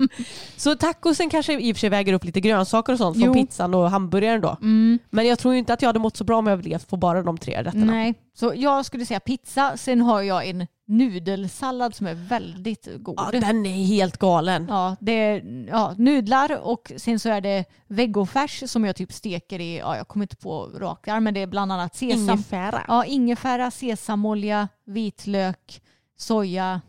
[0.56, 3.24] så tacosen kanske i och för sig väger upp lite grönsaker och sånt Jo.
[3.24, 4.56] från pizzan och hamburgaren då.
[4.60, 4.98] Mm.
[5.10, 6.96] Men jag tror inte att jag hade mått så bra om jag hade levt på
[6.96, 7.92] bara de tre rätterna.
[7.92, 9.76] Nej, så jag skulle säga pizza.
[9.76, 13.14] Sen har jag en nudelsallad som är väldigt god.
[13.18, 14.66] Ja, den är helt galen.
[14.68, 19.60] Ja, det är ja, nudlar och sen så är det vegofärs som jag typ steker
[19.60, 22.84] i, ja jag kommer inte på rakt där, men det är bland annat sesam, Ingefära.
[22.88, 25.82] ja, ingefära, sesamolja, vitlök,
[26.16, 26.80] soja,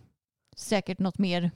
[0.56, 1.52] säkert något mer.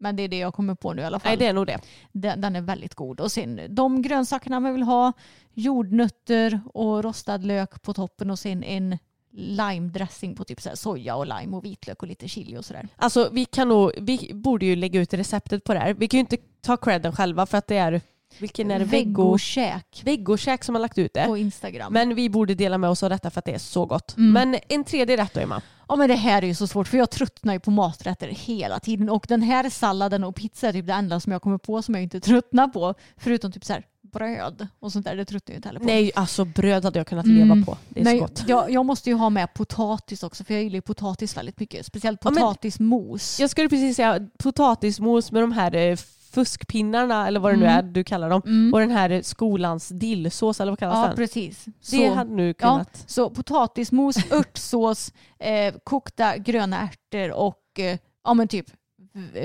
[0.00, 1.30] Men det är det jag kommer på nu i alla fall.
[1.30, 1.78] Nej, det är nog det.
[2.12, 3.20] den, den är väldigt god.
[3.20, 5.12] Och sen de grönsakerna man vill ha,
[5.54, 8.98] jordnötter och rostad lök på toppen och sen en
[9.38, 12.88] lime-dressing på typ så här soja och lime och vitlök och lite chili och sådär.
[12.96, 15.94] Alltså vi kan nog, vi borde ju lägga ut receptet på det här.
[15.94, 18.00] Vi kan ju inte ta credden själva för att det är,
[18.38, 18.84] vilken är det?
[18.84, 21.24] Veggo, Veggokäk veggokäk som har lagt ut det.
[21.26, 21.92] på Instagram.
[21.92, 24.16] Men vi borde dela med oss av detta för att det är så gott.
[24.16, 24.32] Mm.
[24.32, 25.62] Men en tredje rätt då Emma.
[25.88, 28.80] Ja men det här är ju så svårt för jag tröttnar ju på maträtter hela
[28.80, 31.82] tiden och den här salladen och pizza är typ det enda som jag kommer på
[31.82, 32.94] som jag inte tröttnar på.
[33.16, 35.86] Förutom typ så här bröd och sånt där, det tröttnar jag inte heller på.
[35.86, 37.36] Nej alltså bröd hade jag kunnat Mm.
[37.48, 37.76] leva på.
[37.88, 38.44] Det är Nej, så gott.
[38.46, 41.86] Jag, jag måste ju ha med potatis också för jag gillar ju potatis väldigt mycket.
[41.86, 43.40] Speciellt Ja, potatismos.
[43.40, 45.96] Jag skulle precis säga potatismos med de här eh,
[46.30, 47.78] fuskpinnarna eller vad det nu Mm.
[47.78, 48.42] är du kallar dem.
[48.46, 48.74] Mm.
[48.74, 51.16] Och den här skolans dillsås eller vad kallas Ja den?
[51.16, 51.64] precis.
[51.64, 53.04] Det Så, hade nu ja, kunnat.
[53.06, 58.66] så potatismos, örtsås, eh, kokta gröna ärtor och eh, ja, men typ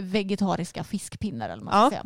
[0.02, 1.88] vegetariska fiskpinnar eller vad man Ja.
[1.88, 2.04] ska säga.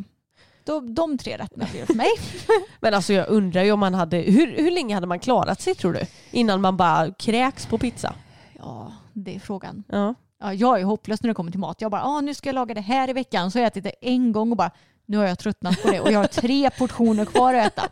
[0.68, 2.10] De, de tre rätterna det för mig.
[2.80, 5.74] Men alltså jag undrar ju om man hade, hur, hur länge hade man klarat sig
[5.74, 6.00] tror du?
[6.30, 8.14] Innan man bara kräks på pizza?
[8.58, 9.84] Ja, det är frågan.
[9.88, 10.14] Ja.
[10.40, 11.80] Ja, jag är hopplös när det kommer till mat.
[11.80, 13.50] Jag bara, ah, nu ska jag laga det här i veckan.
[13.50, 14.70] Så har jag ätit det en gång och bara,
[15.06, 17.82] nu har jag tröttnat på det och jag har tre portioner kvar att äta.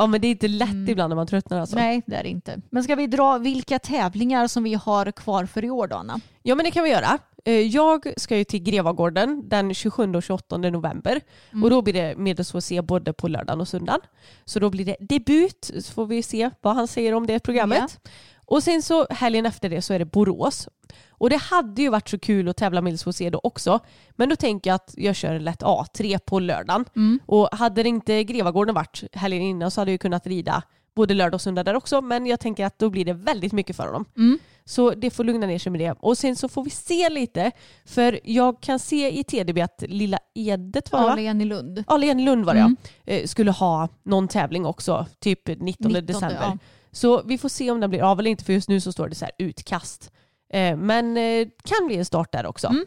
[0.00, 0.88] Ja men det är inte lätt Mm.
[0.88, 1.76] ibland när man tröttnar alltså.
[1.76, 2.60] Nej, det är det inte.
[2.70, 6.20] Men ska vi dra vilka tävlingar som vi har kvar för i år då, Anna?
[6.42, 7.18] Ja men det kan vi göra.
[7.44, 11.20] Eh, Jag ska ju till Grevagården den 27 och 28 november
[11.52, 11.64] Mm.
[11.64, 14.00] och då blir det medelsvår både på lördagen och söndagen.
[14.44, 18.00] Så då blir det debut så får vi se vad han säger om det programmet.
[18.50, 20.68] Och sen så helgen efter det så är det Borås.
[21.10, 23.80] Och det hade ju varit så kul att tävla medelsvår då också.
[24.10, 26.84] Men då tänker jag att jag kör en lätt A3 på lördagen.
[26.96, 27.20] Mm.
[27.26, 30.62] Och hade det inte Grevagården varit helgen innan så hade jag ju kunnat rida
[30.94, 32.00] både lördag och söndag där också.
[32.00, 34.04] Men jag tänker att då blir det väldigt mycket för honom.
[34.16, 34.38] Mm.
[34.64, 35.92] Så det får lugna ner sig med det.
[36.00, 37.50] Och sen så får vi se lite.
[37.84, 41.84] För jag kan se i TDB att Lilla Edet var det i Lund.
[41.88, 42.76] Ja, Leni Lund var det Mm.
[43.04, 43.12] ja.
[43.14, 46.38] Eh, Skulle ha någon tävling också, typ 19, 19, december.
[46.40, 46.58] ja.
[46.92, 49.08] Så vi får se om den blir av eller inte för just nu så står
[49.08, 50.12] det så här utkast.
[50.52, 52.66] Eh, men det kan bli en start där också.
[52.66, 52.84] Mm.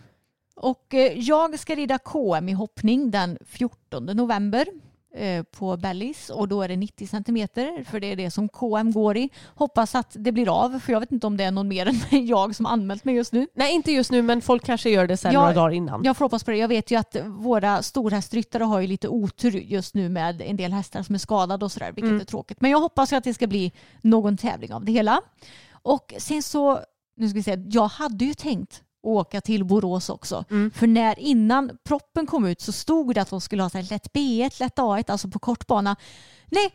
[0.55, 4.65] Och eh, jag ska rida KM i hoppning den 14 november
[5.51, 9.17] på Bellis och då är det 90 centimeter för det är det som KM går
[9.17, 9.29] i.
[9.55, 12.25] Hoppas att det blir av för jag vet inte om det är någon mer än
[12.27, 13.47] jag som anmält mig just nu.
[13.53, 16.03] Nej inte just nu men folk kanske gör det sen Ja, några dagar innan.
[16.03, 16.57] Jag får hoppas på det.
[16.57, 20.73] Jag vet ju att våra storhästryttare har ju lite otur just nu med en del
[20.73, 22.21] hästar som är skadade och sådär, vilket Mm.
[22.21, 22.61] är tråkigt.
[22.61, 25.21] Men jag hoppas att det ska bli någon tävling av det hela.
[25.71, 26.79] Och sen så,
[27.17, 30.45] nu ska vi se, jag hade ju tänkt åka till Borås också.
[30.49, 30.71] Mm.
[30.71, 33.87] För när innan proppen kom ut så stod det att de skulle ha så här
[33.89, 35.95] lätt B1, lätt A1, alltså på kortbana.
[36.51, 36.69] Nej,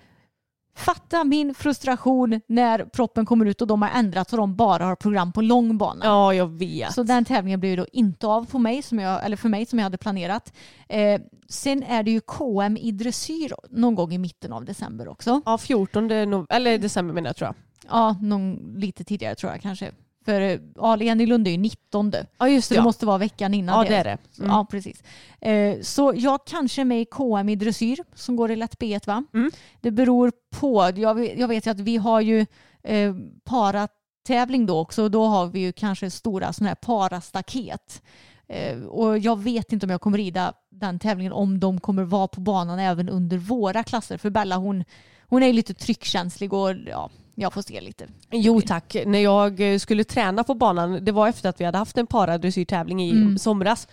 [0.76, 4.97] fatta min frustration när proppen kommer ut och de har ändrat och de bara har
[4.97, 6.05] program på lång bana.
[6.05, 6.93] Ja jag vet.
[6.95, 9.79] Så den tävlingen blev då inte av på mig, som jag, eller för mig som
[9.79, 10.53] jag hade planerat.
[10.89, 15.41] Eh, sen är det ju KM i dressyr någon gång i mitten av december också.
[15.47, 17.55] Ja 14 no- eller december menar jag tror jag.
[17.91, 19.93] Ja, någon, lite tidigare tror jag kanske.
[20.29, 22.12] För eh, Alen i Lund är ju 19.
[22.39, 22.74] Ja just det.
[22.74, 24.18] det Ja, måste vara veckan innan ja det är det.
[24.39, 24.51] Mm.
[24.51, 25.03] Ja, precis.
[25.41, 29.07] Eh, så jag kanske är med i KM i dressyr som går i lätt B1
[29.07, 29.24] va?
[29.35, 29.51] Mm.
[29.81, 32.47] Det beror på, jag vet, jag vet ju att vi har ju
[32.83, 33.14] eh,
[33.45, 38.03] paratävling då också och då har vi ju kanske stora sådana här parastaket.
[38.49, 42.29] Eh, och jag vet inte om jag kommer rida den tävlingen om de kommer vara
[42.29, 44.18] på banan även under våra klasser.
[44.18, 44.85] För Bella hon,
[45.29, 47.11] hon är lite tryckkänslig och ja,
[47.41, 48.07] jag får se lite.
[48.30, 48.97] Jo tack.
[49.07, 52.07] När jag eh, skulle träna på banan, det var efter att vi hade haft en
[52.07, 53.39] paradressyrtävling i Mm.
[53.39, 53.89] somras.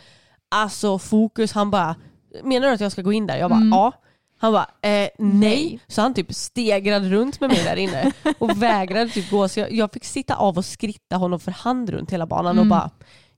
[0.50, 1.96] Alltså fokus, han bara,
[2.44, 3.38] menar du att jag ska gå in där?
[3.38, 3.70] Jag bara, Mm.
[3.70, 3.92] ja.
[4.38, 5.80] Han bara, eh, nej.
[5.88, 9.48] Så han typ stegrade runt med mig där inne och vägrade typ gå.
[9.48, 12.66] Så jag, jag fick sitta av och skritta honom för hand runt hela banan och
[12.66, 12.70] Mm.
[12.70, 12.90] bara,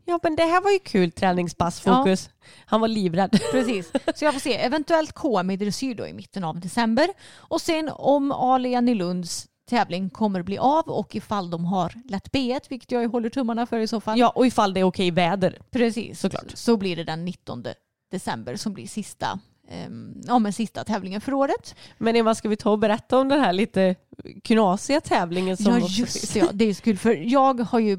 [0.05, 1.95] ja men det här var ju kul träningspass Ja.
[1.97, 2.29] fokus.
[2.65, 3.39] Han var livrädd.
[3.51, 3.91] Precis.
[4.15, 4.53] Så jag får se.
[4.57, 7.07] Eventuellt KM i dressyr då i mitten av december.
[7.37, 12.31] Och sen om Alen i Lunds tävling kommer bli av och ifall de har lätt
[12.31, 14.19] B1, vilket jag håller tummarna för i så fall.
[14.19, 15.59] Ja och ifall det är okej väder.
[15.71, 16.51] Precis, Såklart.
[16.53, 17.63] Så blir det den 19
[18.11, 19.39] december som blir sista,
[19.69, 21.75] ehm, ja, men sista tävlingen för året.
[21.97, 23.95] Men Eva, ska vi ta och berätta om den här lite
[24.43, 27.97] knasiga tävlingen som Ja just det, ja, det är så kul för jag har ju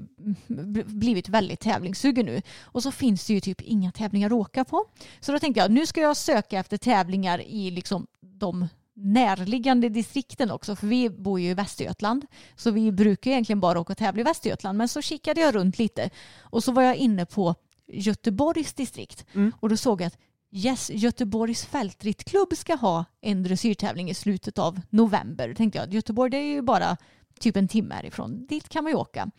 [0.48, 4.64] bl- blivit väldigt tävlingssugen nu och så finns det ju typ inga tävlingar att åka
[4.64, 4.84] på.
[5.20, 8.68] Så då tänkte jag nu ska jag söka efter tävlingar i liksom de
[9.00, 12.26] närliggande distrikten också för vi bor ju i Västergötland
[12.56, 15.78] så vi brukar egentligen bara åka och tävla i Västergötland men så kikade jag runt
[15.78, 17.54] lite och så var jag inne på
[17.86, 19.52] Göteborgs distrikt Mm.
[19.60, 20.18] och då såg jag att
[20.50, 25.48] Yes, Göteborgs fältrittklubb ska ha en dressyrtävling i slutet av november.
[25.48, 26.96] Då tänkte jag, Göteborg det är ju bara
[27.40, 28.46] typ en timme härifrån.
[28.46, 29.30] Dit kan man ju åka.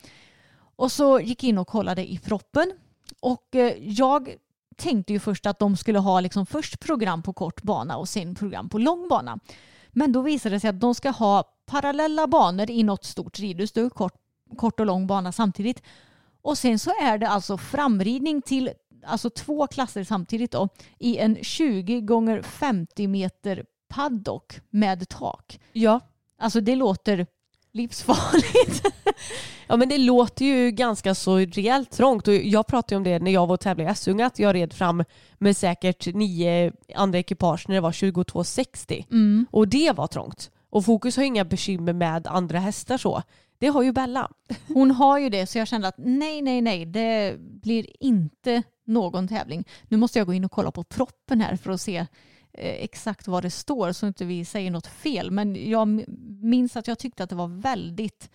[0.76, 2.72] Och så gick jag in och kollade i proppen.
[3.20, 4.36] Och eh, jag
[4.80, 8.36] tänkte ju först att de skulle ha liksom först program på kort bana och sen
[8.36, 9.40] program på lång bana.
[9.90, 13.72] Men då visade det sig att de ska ha parallella banor i något stort ridhus,
[13.72, 14.16] då, kort,
[14.58, 15.84] kort och lång bana samtidigt.
[16.42, 18.70] Och sen så är det alltså framridning till
[19.06, 20.70] alltså två klasser samtidigt då
[21.00, 25.60] i en 20 gånger 50 meter paddock med tak.
[25.74, 26.00] Ja.
[26.38, 27.28] Alltså det låter
[27.72, 28.86] livsfarligt.
[29.72, 33.20] Ja men det låter ju ganska så rejält trångt och jag pratade ju om det
[33.20, 35.04] när jag var och tävlade i Essunga att jag red fram
[35.38, 39.46] med säkert nio andra ekipage när det var 2260 Mm.
[39.52, 40.52] och det var trångt.
[40.70, 43.22] Och Fokus har inga bekymmer med andra hästar så.
[43.60, 44.32] Det har ju Bella.
[44.68, 49.28] Hon har ju det så jag kände att nej, nej, nej, det blir inte någon
[49.28, 49.64] tävling.
[49.88, 52.06] Nu måste jag gå in och kolla på proppen här för att se
[52.60, 55.32] Eh, exakt vad det står så inte vi säger något fel.
[55.32, 56.04] Men jag
[56.42, 58.30] minns att jag tyckte att det var väldigt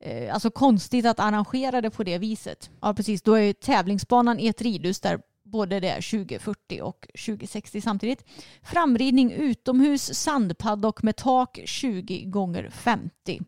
[0.00, 2.70] eh, alltså konstigt att arrangera det på det viset.
[2.80, 3.22] Ja, precis.
[3.22, 8.24] Då är tävlingsbanan i ett ridhus där både det är 2040 och 2060 samtidigt.
[8.62, 13.40] Framridning utomhus, sandpaddock med tak 20 gånger 50.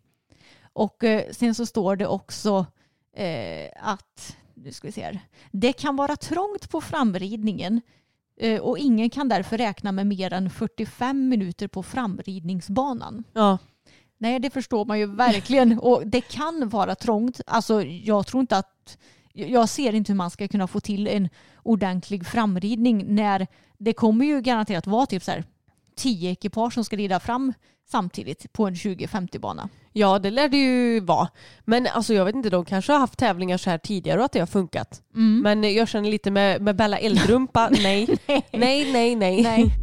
[0.72, 2.66] Och eh, sen så står det också
[3.16, 5.20] eh, att, nu ska vi se här,
[5.50, 7.80] det kan vara trångt på framridningen
[8.60, 13.24] och ingen kan därför räkna med mer än 45 minuter på framridningsbanan.
[13.32, 13.58] Ja.
[14.18, 15.78] Nej, det förstår man ju verkligen.
[15.82, 17.40] Och det kan vara trångt.
[17.46, 18.98] Alltså, jag tror inte att...
[19.36, 21.28] Jag ser inte hur man ska kunna få till en
[21.62, 23.46] ordentlig framridning när
[23.78, 25.44] det kommer ju garanterat vara typ så här
[25.96, 27.52] 10 ekipage som ska rida fram
[27.86, 29.68] samtidigt på en 20-50-bana.
[29.94, 31.28] Ja, det lär det ju vara.
[31.64, 34.32] Men alltså jag vet inte, de kanske har haft tävlingar så här tidigare och att
[34.32, 35.02] det har funkat.
[35.42, 38.18] Men jag känner lite med, med Bella Eldrumpa, nej.
[38.52, 39.42] nej, nej, nej.
[39.42, 39.70] Nej.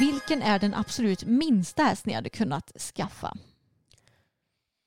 [0.00, 3.36] Vilken är den absolut minsta häst ni hade kunnat skaffa?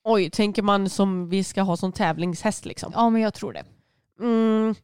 [0.04, 2.92] Oj, tänker man som vi ska ha som tävlingshäst liksom?
[2.96, 3.64] Ja, men jag tror det.
[4.20, 4.76] Mm,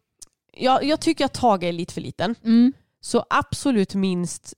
[0.53, 2.35] jag, jag tycker att Tage är lite för liten.
[2.43, 2.73] Mm.
[3.01, 4.53] Så absolut minst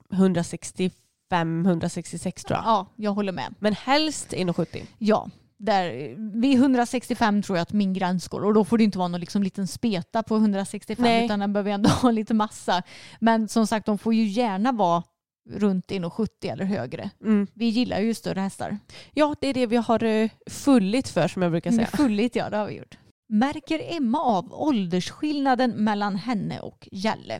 [1.33, 2.65] 165-166 tror jag.
[2.65, 3.55] Ja, jag håller med.
[3.59, 4.85] Men helst 1,70.
[4.97, 8.97] Ja, där, vid 165 tror jag att min gräns går och då får det inte
[8.97, 11.25] vara någon liksom liten speta på 165 Nej.
[11.25, 12.83] utan den behöver ändå ha lite massa.
[13.19, 15.03] Men som sagt, de får ju gärna vara
[15.49, 17.09] runt 1,70 eller högre.
[17.23, 17.47] Mm.
[17.53, 18.77] Vi gillar ju större hästar.
[19.13, 21.87] Ja, det är det vi har uh, fullit för som jag brukar säga.
[21.87, 22.97] Fulligt, ja det har vi gjort.
[23.29, 27.39] Märker Emma av åldersskillnaden mellan henne och Gälle?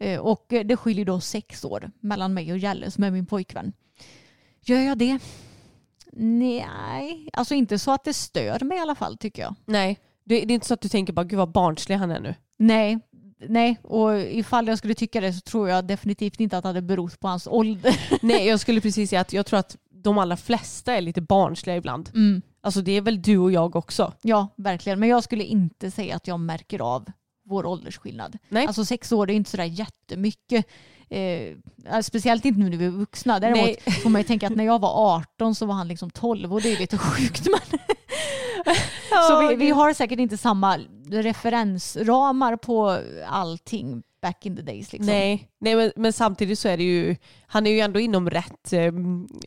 [0.00, 3.26] Eh, Och eh, det skiljer då sex år mellan mig och Gälle som är min
[3.26, 3.72] pojkvän.
[4.64, 5.18] Gör jag det?
[6.12, 9.54] Nej, alltså inte så att det stör mig i alla fall tycker jag.
[9.64, 12.20] Nej, det, det är inte så att du tänker bara gud vad barnslig han är
[12.20, 12.34] nu.
[12.58, 12.98] Nej,
[13.48, 16.82] nej, och ifall jag skulle tycka det så tror jag definitivt inte att det hade
[16.82, 18.00] berott på hans ålder.
[18.26, 21.76] Nej, jag skulle precis säga att jag tror att de allra flesta är lite barnsliga
[21.76, 22.10] ibland.
[22.14, 22.42] Mm.
[22.60, 24.12] Alltså det är väl du och jag också.
[24.22, 25.00] Ja, verkligen.
[25.00, 27.06] Men jag skulle inte säga att jag märker av
[27.50, 28.38] vår åldersskillnad.
[28.48, 28.66] Nej.
[28.66, 30.66] Alltså sex år är inte sådär jättemycket.
[31.08, 31.56] Eh,
[32.02, 33.40] speciellt inte nu när vi är vuxna.
[33.40, 33.94] Däremot Nej.
[34.02, 36.62] får man ju tänka att när jag var 18 så var han liksom 12 och
[36.62, 37.46] det är lite sjukt.
[37.50, 37.78] Men
[39.28, 40.78] så vi, vi har säkert inte samma
[41.10, 44.92] referensramar på allting back in the days.
[44.92, 45.06] Liksom.
[45.06, 48.72] Nej, Nej men, men samtidigt så är det ju, han är ju ändå inom rätt,
[48.72, 48.92] eh,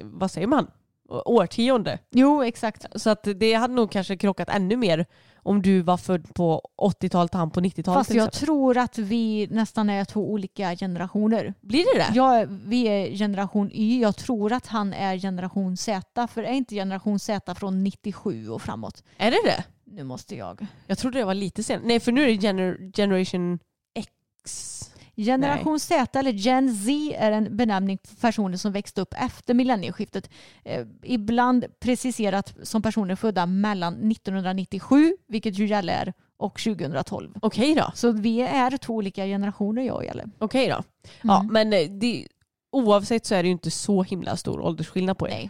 [0.01, 0.68] vad säger man,
[1.10, 1.99] årtionde.
[2.12, 2.86] Jo, exakt.
[2.95, 5.06] Så att det hade nog kanske krockat ännu mer
[5.44, 8.00] om du var född på 80-talet och han på 90-talet.
[8.00, 11.54] Fast jag tror att vi nästan är två olika generationer.
[11.62, 12.16] Blir det det?
[12.16, 14.02] Ja, vi är generation Y.
[14.02, 16.28] Jag tror att han är generation Z.
[16.28, 19.04] För är inte generation Z från 97 och framåt?
[19.18, 19.64] Är det det?
[19.86, 20.66] Nu måste jag.
[20.88, 21.82] Jag trodde det var lite sen.
[21.86, 23.60] Nej för nu är det gener- generation
[23.96, 24.93] X.
[25.16, 30.30] Generation Z eller Gen Z är en benämning på personer som växte upp efter millennieskiftet.
[30.64, 37.34] Eh, ibland preciserat som personer födda mellan 1997, vilket ju Jalle är, och 2012.
[37.41, 37.91] Okej då.
[37.95, 40.26] Så vi är två olika generationer jag och Jalle.
[40.39, 40.84] Okej då.
[41.22, 41.53] Ja Mm.
[41.53, 42.28] men eh, det,
[42.72, 45.32] oavsett så är det ju inte så himla stor åldersskillnad på er.
[45.32, 45.49] Nej.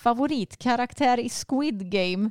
[0.00, 2.30] Favoritkaraktär i Squid Game.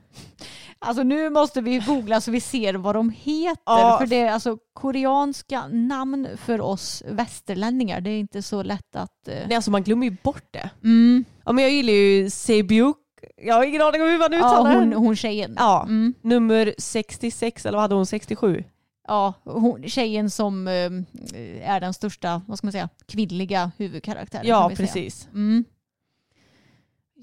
[0.80, 3.62] Alltså nu måste vi googla så vi ser vad de heter.
[3.66, 3.98] Ja.
[4.00, 8.02] För det är alltså koreanska namn för oss västerlänningar.
[8.02, 9.28] Det är inte så lätt att...
[9.28, 10.70] eh, Nej alltså man glömmer ju bort det.
[10.84, 11.26] Mm.
[11.46, 12.98] Ja men jag gillar ju Sebyuk.
[13.38, 15.00] Jag har ingen aning om hur man Ja, uttalar hon, den.
[15.00, 15.56] hon tjejen.
[15.60, 16.14] Ja, Mm.
[16.22, 18.06] nummer 66 eller vad hade hon?
[18.06, 18.64] 67?
[19.08, 20.74] Ja, hon, tjejen som eh,
[21.74, 24.48] är den största, vad ska man säga, kvinnliga huvudkaraktären.
[24.48, 25.28] Ja precis.
[25.34, 25.66] Mm.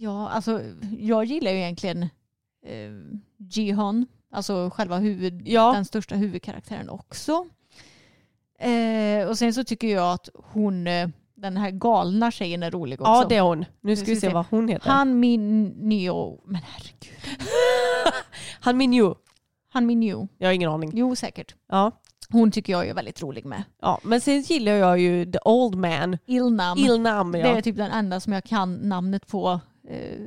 [0.02, 0.60] Ja, alltså
[0.98, 2.02] jag gillar ju egentligen
[2.66, 2.90] eh,
[3.36, 5.72] Jihon, alltså själva huvud, Ja.
[5.72, 7.46] den största huvudkaraktären också.
[8.58, 13.00] Eh, och sen så tycker jag att hon, eh, den här galna tjejen är rolig
[13.00, 13.10] också.
[13.12, 13.64] Ja det är hon.
[13.80, 14.34] Nu ska ska vi se se.
[14.34, 14.90] vad hon heter.
[14.90, 17.18] Han min Neo, men herregud.
[18.60, 19.14] Han Minju.
[19.72, 20.28] Han min Neo.
[20.38, 20.90] Jag har ingen aning.
[20.94, 21.54] Jo säkert.
[21.68, 21.90] Ja.
[22.32, 23.62] Hon tycker jag är väldigt rolig med.
[23.82, 24.00] ja.
[24.02, 26.18] Men sen gillar jag ju The Old Man.
[26.26, 26.78] Ilnam.
[26.78, 27.46] Ilnam Det ja.
[27.46, 29.60] är typ den enda som jag kan namnet på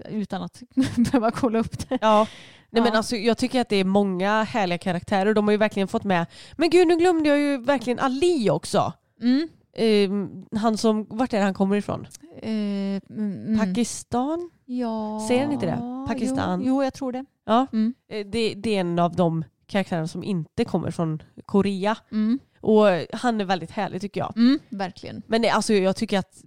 [0.10, 0.62] utan att
[0.96, 1.98] behöva kolla upp det.
[2.02, 2.28] ja.
[2.70, 2.84] Nej, Ja.
[2.84, 5.34] men alltså, jag tycker att det är många härliga karaktärer.
[5.34, 6.26] De har ju verkligen fått med.
[6.58, 8.94] Men gud nu glömde jag ju verkligen Ali också.
[9.22, 9.48] Mm.
[9.76, 12.08] Ehm, han som, vart är det han kommer ifrån?
[12.42, 13.60] Eh, mm, mm.
[13.60, 14.50] Pakistan?
[14.66, 15.26] Ja.
[15.28, 16.06] Säger den inte det?
[16.08, 16.62] Pakistan?
[16.62, 17.26] Jo, jo jag tror det.
[17.46, 17.68] Ja.
[17.74, 17.94] Mm.
[18.10, 21.98] Eh, Det, det är en av de karaktärerna som inte kommer från Korea.
[22.12, 22.40] Mm.
[22.62, 24.34] Och han är väldigt härlig tycker jag.
[24.70, 25.22] Verkligen.
[25.28, 26.42] Men det, alltså, jag tycker att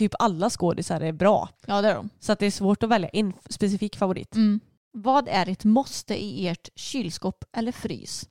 [0.00, 1.48] typ alla skådisar är bra.
[1.66, 2.10] Ja, det är de.
[2.20, 4.34] Så att det är svårt att välja en specifik favorit.
[4.34, 4.60] Mm.
[4.92, 8.28] Vad är ett måste i ert kylskåp eller frys?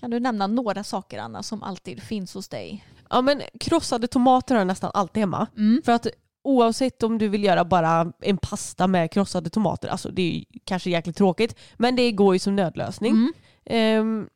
[0.00, 2.84] Kan du nämna några saker Anna som alltid finns hos dig?
[3.10, 5.46] Ja men krossade tomater har jag nästan alltid hemma.
[5.56, 5.82] Mm.
[5.84, 6.06] För att
[6.44, 10.90] oavsett om du vill göra bara en pasta med krossade tomater, alltså det är kanske
[10.90, 13.12] jäkligt tråkigt, men det går ju som nödlösning.
[13.12, 14.28] Mm.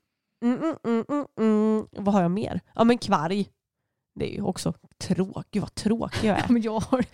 [0.42, 1.86] Mm, mm, mm.
[1.90, 2.60] Vad har jag mer?
[2.74, 3.48] Ja men kvarg.
[4.14, 5.46] Det är ju också tråkigt.
[5.50, 6.44] Gud vad tråkig jag är.
[6.48, 7.04] Men jag har...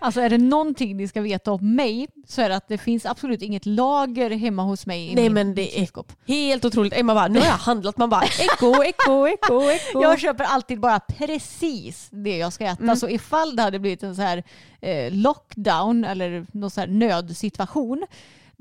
[0.00, 3.06] Alltså är det någonting ni ska veta om mig så är det att det finns
[3.06, 6.12] absolut inget lager hemma hos mig i Nej, min men det är- kylskåp.
[6.26, 6.92] Helt otroligt.
[6.92, 7.98] Emma bara, nu har jag handlat.
[7.98, 10.02] Man bara, eko, eko, eko, eko.
[10.02, 12.82] Jag köper alltid bara precis det jag ska äta.
[12.82, 12.96] Mm.
[12.96, 14.42] Så ifall det hade blivit en så här
[14.80, 18.06] eh, lockdown eller någon så här nödsituation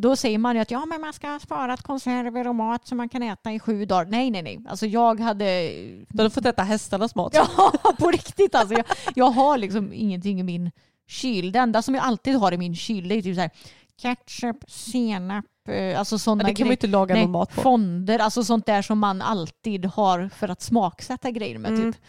[0.01, 2.97] då säger man ju att ja, men man ska ha sparat konserver och mat som
[2.97, 4.05] man kan äta i sju dagar.
[4.11, 4.59] Nej, nej, nej.
[4.69, 5.71] Alltså jag hade...
[6.09, 7.33] Du hade fått äta hästarnas mat.
[7.35, 8.73] Ja, på riktigt alltså.
[8.73, 8.85] Jag,
[9.15, 10.71] jag har liksom ingenting i min
[11.07, 11.51] kyl.
[11.51, 13.51] Det enda som jag alltid har i min kyl det är typ så här
[14.01, 17.61] ketchup, senap, eh, alltså sådana Ja, det kan man inte laga Nej, någon mat på.
[17.61, 21.71] Fonder, alltså sånt där som man alltid har för att smaksätta grejer med.
[21.71, 21.93] Mm.
[21.93, 22.01] Typ.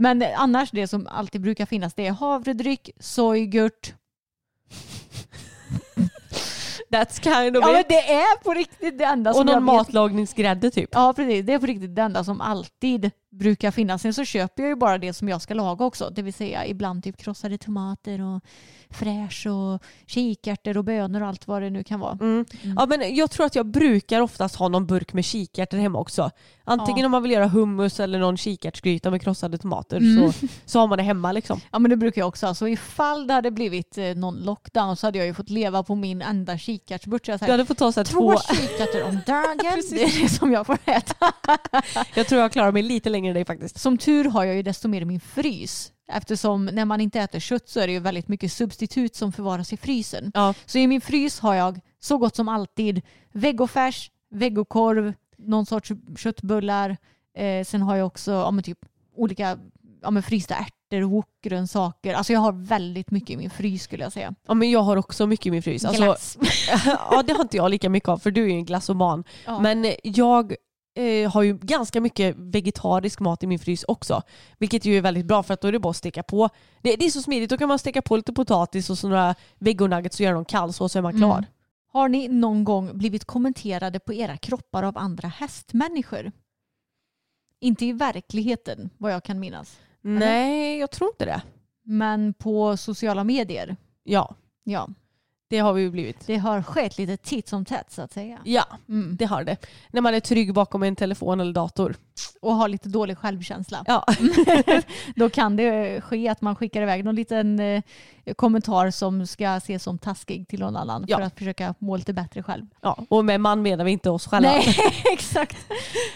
[0.00, 3.94] Men annars det som alltid brukar finnas det är havredryck, sojgurt.
[6.92, 7.88] That's kind of Ja men it.
[7.88, 9.66] det är på riktigt det enda Och som någon jag vet.
[9.66, 10.88] matlagningsgrädde typ.
[10.92, 14.02] Ja precis, det är på riktigt det enda som alltid brukar finnas.
[14.02, 16.10] Sen så köper jag ju bara det som jag ska laga också.
[16.10, 18.40] Det vill säga ibland typ krossade tomater och
[18.90, 22.12] fräsch och kikärtor och bönor och allt vad det nu kan vara.
[22.20, 22.44] Mm.
[22.76, 26.30] Ja, men jag tror att jag brukar oftast ha någon burk med kikärtor hemma också.
[26.64, 27.06] Antingen Ja.
[27.06, 30.32] om man vill göra hummus eller någon kikärtsgryta med krossade tomater Mm.
[30.32, 31.60] så, så har man det hemma liksom.
[31.72, 32.54] Ja men det brukar jag också ha.
[32.54, 35.94] Så ifall det hade blivit eh, någon lockdown så hade jag ju fått leva på
[35.94, 37.24] min enda kikärtsburk.
[37.26, 38.54] Du hade fått ta så här Två två...
[38.54, 39.58] kikärtor om dagen,
[39.90, 41.32] det är det som jag får äta.
[42.14, 43.80] Jag tror jag klarar mig lite längre än dig faktiskt.
[43.80, 45.92] Som tur har jag ju desto mer i min frys.
[46.08, 49.72] Eftersom när man inte äter kött så är det ju väldigt mycket substitut som förvaras
[49.72, 50.32] i frysen.
[50.34, 50.54] Ja.
[50.66, 53.02] Så i min frys har jag så gott som alltid
[53.32, 56.96] vegofärs, vegokorv, någon sorts köttbullar.
[57.36, 58.78] Eh, sen har jag också ja, typ,
[59.16, 59.58] olika
[60.02, 62.14] ja, men frysta ärtor, wokgrönsaker.
[62.14, 64.34] Alltså jag har väldigt mycket i min frys skulle jag säga.
[64.46, 65.84] ja men jag har också mycket i min frys.
[65.84, 66.38] Alltså, Glass.
[67.10, 69.24] ja det har inte jag lika mycket av för du är ju en glassoman.
[69.46, 69.60] Ja.
[69.60, 70.54] Men jag
[70.96, 74.22] eh, har ju ganska mycket vegetarisk mat i min frys också.
[74.58, 76.48] Vilket ju är väldigt bra för att då är det bara att steka på.
[76.82, 79.34] Det, det är så smidigt, då kan man steka på lite potatis och så några
[79.58, 81.38] vegonuggets och göra dem kall så, så är man klar.
[81.38, 81.44] Mm.
[81.92, 86.32] Har ni någon gång blivit kommenterade på era kroppar av andra hästmänniskor?
[87.60, 89.80] Inte i verkligheten vad jag kan minnas.
[90.00, 91.42] Nej, jag tror inte det.
[91.84, 93.76] Men på sociala medier.
[94.02, 94.34] Ja,
[94.68, 94.88] Ja,
[95.48, 96.26] det har vi ju blivit.
[96.26, 98.38] det har skett lite titt som tätt så att säga.
[98.44, 99.16] Ja, Mm.
[99.16, 99.56] det har det.
[99.90, 101.96] När man är trygg bakom en telefon eller dator.
[102.40, 103.84] Och har lite dålig självkänsla.
[103.86, 104.04] Ja,
[105.16, 107.82] Då kan det ske att man skickar iväg någon liten eh,
[108.36, 111.16] kommentar som ska ses som taskig till någon annan Ja.
[111.16, 112.66] för att försöka må lite bättre själv.
[112.82, 113.04] ja.
[113.08, 114.48] och med man menar vi inte oss själva.
[114.50, 114.76] Nej,
[115.12, 115.56] exakt.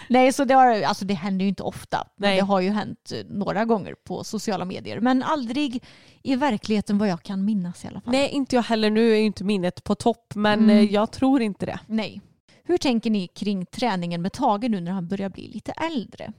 [0.09, 2.07] Nej, så det, har, alltså det händer ju inte ofta.
[2.15, 2.37] Men Nej.
[2.37, 4.99] det har ju hänt eh, några gånger på sociala medier.
[4.99, 5.83] Men aldrig
[6.23, 8.11] i verkligheten vad jag kan minnas i alla fall.
[8.13, 8.89] Nej, inte jag heller.
[8.89, 10.77] Nu är ju inte minnet på topp, men Mm.
[10.77, 11.79] eh, jag tror inte det.
[11.87, 12.21] Nej.
[12.71, 16.33] Hur tänker ni kring träningen med Tage nu när han börjar bli lite äldre?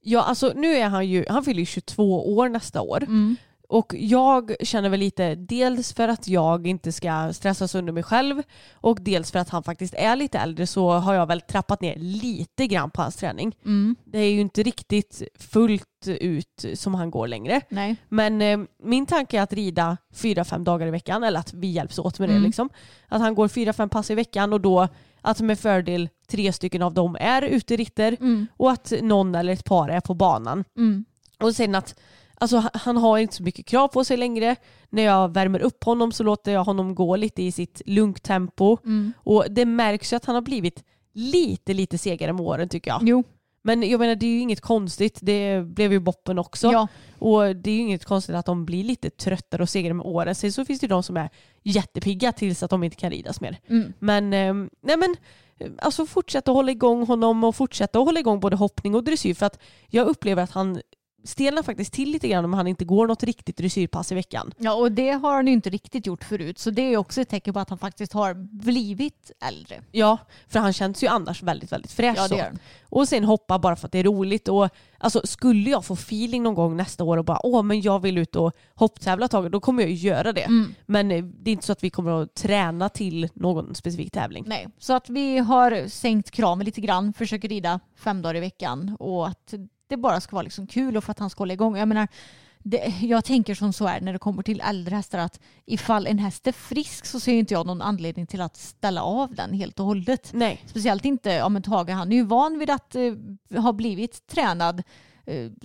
[0.00, 3.02] Ja, alltså nu är han ju, han fyller ju 22 år nästa år.
[3.02, 3.36] Mm.
[3.68, 8.42] Och jag känner väl lite, dels för att jag inte ska stressas under mig själv
[8.72, 11.96] och dels för att han faktiskt är lite äldre så har jag väl trappat ner
[11.96, 13.56] lite grann på hans träning.
[13.64, 13.96] Mm.
[14.04, 17.60] Det är ju inte riktigt fullt ut som han går längre.
[17.68, 17.96] Nej.
[18.08, 21.66] Men eh, min tanke är att rida fyra fem dagar i veckan eller att vi
[21.66, 22.34] hjälps åt med det.
[22.34, 22.46] Mm.
[22.46, 22.70] Liksom.
[23.08, 24.88] Att han går fyra fem pass i veckan och då
[25.26, 28.46] att med fördel tre stycken av dem är uteritter Mm.
[28.56, 30.64] och att någon eller ett par är på banan.
[30.76, 31.04] Mm.
[31.42, 32.00] Och sen att
[32.34, 34.56] alltså, han- han har inte så mycket krav på sig längre.
[34.90, 38.76] När jag värmer upp honom så låter jag honom gå lite i sitt lugnt tempo.
[38.84, 39.12] Mm.
[39.24, 43.00] Och det märks ju att han har blivit lite, lite segare med åren tycker jag.
[43.02, 43.24] Jo.
[43.66, 45.18] Men jag menar det är ju inget konstigt.
[45.22, 46.72] Det blev ju Boppen också.
[46.72, 46.88] Ja.
[47.18, 50.34] Och det är ju inget konstigt att de blir lite tröttare och segare med åren.
[50.34, 51.30] Sen så finns det ju de som är
[51.62, 53.58] jättepigga tills att de inte kan ridas mer.
[53.68, 53.92] Mm.
[53.98, 55.16] Men, eh, nej men
[55.78, 59.58] alltså fortsätta hålla igång honom och fortsätta hålla igång både hoppning och dressyr för att
[59.88, 60.80] jag upplever att han
[61.26, 64.52] stelnar faktiskt till lite grann om han inte går något riktigt dressyrpass i veckan.
[64.58, 66.58] Ja, och det har han ju inte riktigt gjort förut.
[66.58, 69.82] Så det är också ett tecken på att han faktiskt har blivit äldre.
[69.92, 70.18] Ja,
[70.48, 72.16] för han känns ju annars väldigt, väldigt fräsch.
[72.18, 72.52] Ja, det gör.
[72.88, 74.48] Och sen hoppa bara för att det är roligt.
[74.48, 74.68] Och,
[74.98, 78.18] alltså, skulle jag få feeling någon gång nästa år och bara åh men jag vill
[78.18, 80.44] ut och hopptävla ett tag, då kommer jag ju göra det.
[80.44, 80.74] Mm.
[80.86, 84.44] Men eh, det är inte så att vi kommer att träna till någon specifik tävling.
[84.46, 88.96] Nej, så att vi har sänkt kraven lite grann, försöker rida fem dagar i veckan
[88.98, 89.54] och att
[89.88, 91.76] det bara ska vara liksom kul och för att han ska hålla igång.
[91.76, 92.08] Jag menar,
[92.58, 96.18] det, jag tänker som så är när det kommer till äldre hästar att ifall en
[96.18, 99.80] häst är frisk så ser inte jag någon anledning till att ställa av den helt
[99.80, 100.30] och hållet.
[100.32, 100.62] Nej.
[100.66, 104.82] Speciellt inte, ja men Tage han är ju van vid att eh, ha blivit tränad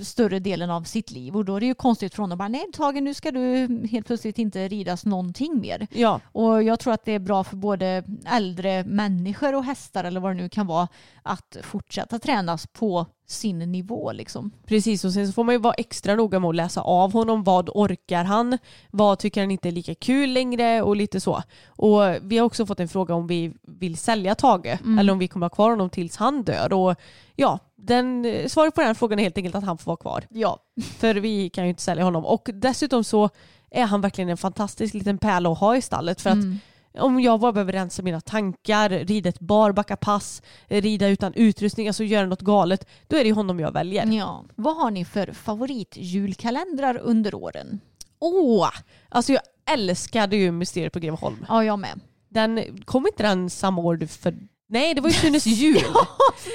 [0.02, 1.36] större delen av sitt liv.
[1.36, 4.08] Och då är det ju konstigt för honom bara nej Tage nu ska du helt
[4.08, 5.88] plötsligt inte ridas någonting mer.
[5.92, 10.20] Ja, Och jag tror att det är bra för både äldre människor och hästar eller
[10.20, 10.88] vad det nu kan vara
[11.24, 14.52] att fortsätta tränas på sin nivå liksom.
[14.66, 15.06] precis.
[15.06, 17.44] Och sen så får man ju vara extra noga med att läsa av honom.
[17.44, 18.58] Vad orkar han?
[18.92, 20.82] Vad tycker han inte är lika kul längre?
[20.82, 21.44] Och lite så.
[21.68, 25.28] Och vi har också fått en fråga om vi vill sälja Tage eller om vi
[25.28, 26.74] kommer ha kvar honom tills han dör.
[26.74, 26.96] Och
[27.36, 30.24] ja, den, svaret på den frågan är helt enkelt att han får vara kvar.
[30.30, 30.60] Ja.
[30.98, 32.26] För vi kan ju inte sälja honom.
[32.26, 33.30] Och dessutom så
[33.72, 36.22] är han verkligen en fantastisk liten pärla att ha i stallet.
[36.22, 36.38] För att
[37.00, 42.26] om jag bara behöver rensa mina tankar, rida ett barbackapass, rida utan utrustning, alltså göra
[42.26, 44.06] något galet, då är det honom jag väljer.
[44.06, 44.46] ja.
[44.56, 47.80] Vad har ni för favoritjulkalendrar under åren?
[48.20, 48.70] Åh!
[49.10, 51.46] Alltså jag älskade ju Mysteriet på Greveholm.
[51.50, 52.00] Ja, jag med.
[52.30, 54.38] Den, kom inte den samma år du för
[54.72, 55.84] Nej det var ju Sunes jul.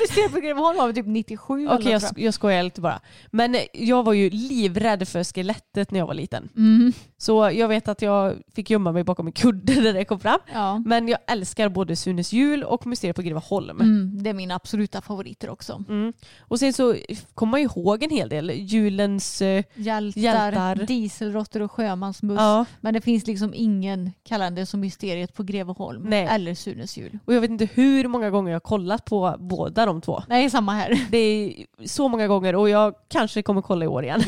[0.00, 3.00] Mysteriet på Greveholm var typ 97 Okej eller jag, jag skojar lite bara.
[3.30, 6.48] Men eh, jag var ju livrädd för skelettet när jag var liten.
[6.56, 6.92] Mm.
[7.18, 10.38] Så jag vet att jag fick gömma mig bakom en kudde när det kom fram.
[10.52, 10.78] Ja.
[10.86, 13.80] Men jag älskar både Sunes jul och Mysteriet på Greveholm.
[13.80, 15.84] Mm, det är mina absoluta favoriter också.
[15.88, 16.12] Mm.
[16.40, 16.96] Och sen så
[17.34, 18.50] kommer man ju ihåg en hel del.
[18.50, 19.42] Julens...
[19.42, 20.74] eh, Hjältar, Hjältar.
[20.74, 22.36] dieselråttor och sjömansbuss.
[22.38, 22.64] ja.
[22.80, 26.26] Men det finns liksom ingen kalender som Mysteriet på Greveholm Nej.
[26.30, 27.18] eller Sunes jul.
[27.24, 30.22] Och jag vet inte hur många gånger jag har kollat på båda de två.
[30.28, 31.06] Nej, samma här.
[31.10, 34.22] Det är så många gånger och jag kanske kommer kolla i år igen.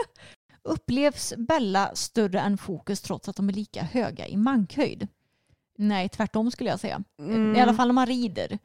[0.64, 5.08] Upplevs Bella större än Fokus trots att de är lika höga i mankhöjd?
[5.78, 7.02] Nej, tvärtom skulle jag säga.
[7.18, 7.56] Mm.
[7.56, 8.58] I alla fall när man rider.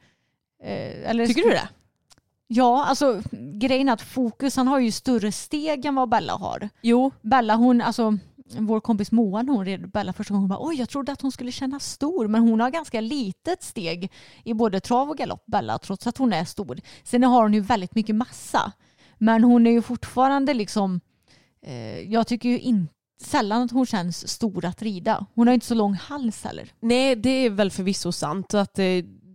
[0.62, 1.68] Eh, eller Tycker du det?
[2.46, 3.22] Ja, alltså
[3.60, 6.68] grejen är att Fokus han har ju större steg än vad Bella har.
[6.82, 7.10] Jo.
[7.20, 8.18] Bella hon, alltså
[8.58, 11.22] vår kompis Moa när hon red Bella första gången, hon bara, oj jag trodde att
[11.22, 14.12] hon skulle känna stor men hon har ganska litet steg
[14.44, 16.80] i både trav och galopp Bella trots att hon är stor.
[17.04, 18.72] Sen har hon ju väldigt mycket massa
[19.18, 21.00] men hon är ju fortfarande liksom,
[21.62, 25.26] eh, jag tycker ju inte sällan att hon känns stor att rida.
[25.34, 26.72] Hon har inte så lång hals heller.
[26.80, 28.54] Nej, det är väl förvisso sant.
[28.54, 28.84] Att, eh,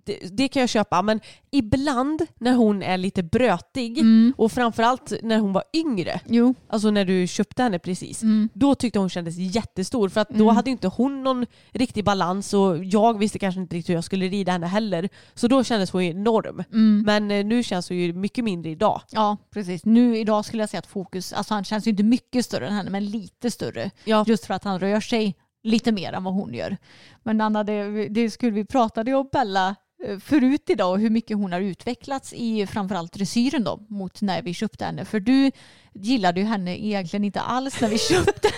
[0.06, 1.02] det, det kan jag köpa.
[1.02, 1.20] Men
[1.52, 3.98] ibland när hon är lite brötig
[4.38, 6.56] och framförallt när hon var yngre, Jo.
[6.68, 8.50] alltså när du köpte henne precis, Mm.
[8.54, 10.10] då tyckte hon kändes jättestor.
[10.10, 10.56] För att då Mm.
[10.56, 14.28] hade inte hon någon riktig balans och jag visste kanske inte riktigt hur jag skulle
[14.28, 15.10] rida henne heller.
[15.34, 16.64] Så då kändes hon enorm.
[16.74, 17.04] Mm.
[17.06, 19.02] Men eh, nu känns hon ju mycket mindre idag.
[19.12, 19.86] Ja, precis.
[19.86, 22.74] Nu idag skulle jag säga att Fokus, alltså han känns ju inte mycket större än
[22.74, 23.92] henne men lite större.
[24.04, 26.78] Ja, Just för att han rör sig lite mer än vad hon gör.
[27.24, 29.76] Men Anna, det, det skulle vi pratade ju om Bella
[30.20, 34.54] förut idag och hur mycket hon har utvecklats i framförallt dressyren då mot när vi
[34.54, 35.06] köpte henne.
[35.06, 35.52] För du
[35.94, 38.50] gillade ju henne egentligen inte alls när vi köpte.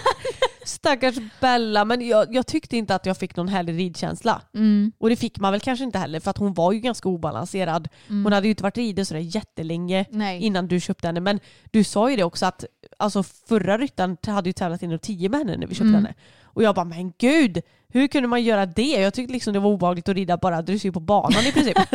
[0.65, 1.85] stackars Bella.
[1.85, 4.41] Men jag, jag tyckte inte att jag fick någon härlig ridkänsla.
[4.55, 4.91] Mm.
[4.97, 7.87] Och det fick man väl kanske inte heller för att hon var ju ganska obalanserad.
[8.07, 10.41] Hon hade ju inte varit riden sådär jättelänge Nej.
[10.41, 11.19] innan du köpte henne.
[11.19, 11.39] Men
[11.71, 12.65] du sa ju det också att
[12.97, 15.95] alltså, förra ryttaren hade ju tävlat inom 10 med henne när vi köpte Mm.
[15.95, 16.13] henne.
[16.55, 19.01] Och jag bara, men gud, hur kunde man göra det?
[19.01, 21.77] Jag tyckte liksom det var obehagligt att rida bara dressyr på banan i princip.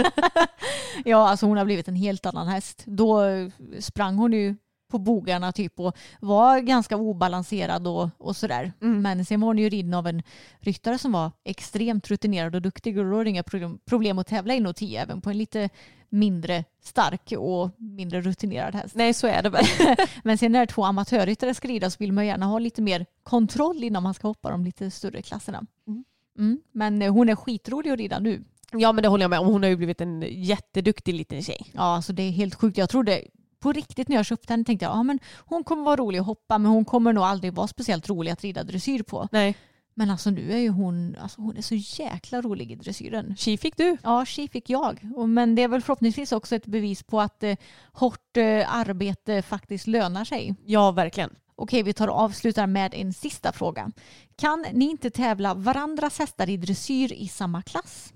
[1.04, 2.82] Ja, alltså hon har blivit en helt annan häst.
[2.86, 3.48] Då eh,
[3.78, 4.56] sprang hon ju
[4.90, 8.72] på bogarna typ och var ganska obalanserad och, och sådär.
[8.82, 9.02] Mm.
[9.02, 10.22] Men sen var hon ju riden av en
[10.58, 13.42] ryttare som var extremt rutinerad och duktig och då var det inga
[13.86, 15.68] problem- att tävla i 10 även på en lite
[16.08, 18.94] mindre stark och mindre rutinerad häst.
[18.94, 19.64] Nej så är det väl.
[20.24, 23.84] Men sen när två amatörryttare ska rida så vill man gärna ha lite mer kontroll
[23.84, 25.66] innan man ska hoppa de lite större klasserna.
[25.88, 26.04] Mm.
[26.38, 26.60] Mm.
[26.72, 28.44] Men hon är skitrolig att rida nu.
[28.72, 29.46] Ja men det håller jag med om.
[29.46, 31.70] Hon har ju blivit en jätteduktig liten tjej.
[31.72, 32.78] Ja, alltså det är helt sjukt.
[32.78, 33.24] Jag trodde
[33.60, 36.26] på riktigt när jag köpte henne tänkte jag ja, men hon kommer vara rolig att
[36.26, 39.28] hoppa men hon kommer nog aldrig vara speciellt rolig att rida dressyr på.
[39.32, 39.56] Nej.
[39.94, 43.36] Men alltså nu är ju hon, alltså hon är så jäkla rolig i dressyren.
[43.36, 43.96] Tji fick du.
[44.02, 45.00] Ja, tji fick jag.
[45.28, 47.56] Men det är väl förhoppningsvis också ett bevis på att eh,
[47.92, 50.54] hårt eh, arbete faktiskt lönar sig.
[50.64, 51.30] Ja verkligen.
[51.56, 53.90] Okej, vi tar och avslutar med en sista fråga.
[54.36, 58.12] Kan ni inte tävla varandras hästar i dressyr i samma klass?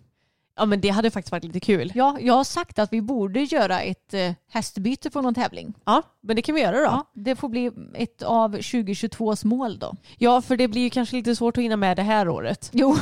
[0.56, 1.92] Ja men det hade faktiskt varit lite kul.
[1.94, 5.74] Ja, jag har sagt att vi borde göra ett eh, hästbyte på någon tävling.
[5.84, 6.84] Ja men det kan vi göra då.
[6.84, 9.94] Ja, det får bli ett av 2022s mål då.
[10.18, 12.70] Ja, för det blir ju kanske lite svårt att hinna med det här året.
[12.72, 12.96] Jo.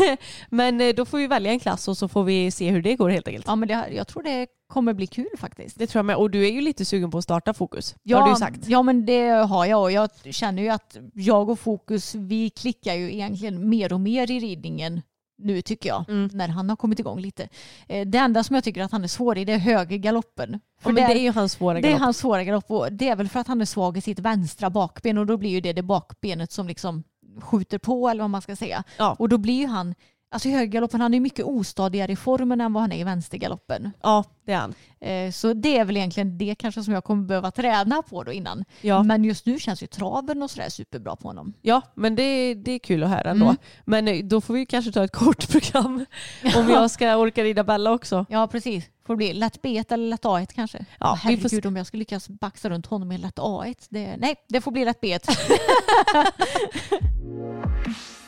[0.50, 2.96] Men eh, då får vi välja en klass och så får vi se hur det
[2.96, 3.46] går helt enkelt.
[3.46, 5.78] Ja, men det, jag tror det kommer bli kul faktiskt.
[5.78, 6.16] Det tror jag med.
[6.16, 7.94] Och du är ju lite sugen på att starta Fokus.
[8.02, 8.68] Det har du sagt.
[8.68, 12.94] Ja, men det har jag och jag känner ju att jag och Fokus, vi klickar
[12.94, 15.02] ju egentligen mer och mer i ridningen
[15.38, 16.30] nu tycker jag, Mm.
[16.32, 17.48] när han har kommit igång lite.
[17.88, 20.60] Eh, Det enda som jag tycker att han är svår i det är högergaloppen.
[20.82, 22.00] Ja, men det är ju hans svåra det är galopp.
[22.00, 24.70] hans svåra galopp och det är väl för att han är svag i sitt vänstra
[24.70, 27.04] bakben och då blir ju det det bakbenet som liksom
[27.40, 28.84] skjuter på eller vad man ska säga.
[28.98, 29.16] Ja.
[29.18, 29.94] Och då blir ju han
[30.34, 33.90] Alltså högergaloppen, han är mycket ostadigare i formen än vad han är i vänstergaloppen.
[34.02, 34.74] Ja, det är han.
[35.00, 38.32] Eh, Så det är väl egentligen det kanske som jag kommer behöva träna på då
[38.32, 38.64] innan.
[38.80, 39.02] Ja.
[39.02, 41.52] Men just nu känns ju traven och sådär superbra på honom.
[41.62, 43.44] Ja, men det, det är kul att höra ändå.
[43.46, 43.56] Mm.
[43.84, 46.04] Men eh, då får vi kanske ta ett kort program
[46.56, 48.26] om jag ska orka rida Bella också.
[48.28, 48.84] Ja precis.
[49.06, 50.84] Får det bli lätt B1 eller lätt A1 kanske?
[51.00, 53.86] Ja, Åh, vi får herregud om jag ska lyckas baxa runt honom i lätt A1.
[53.88, 55.30] Det, nej, det får bli lätt B1.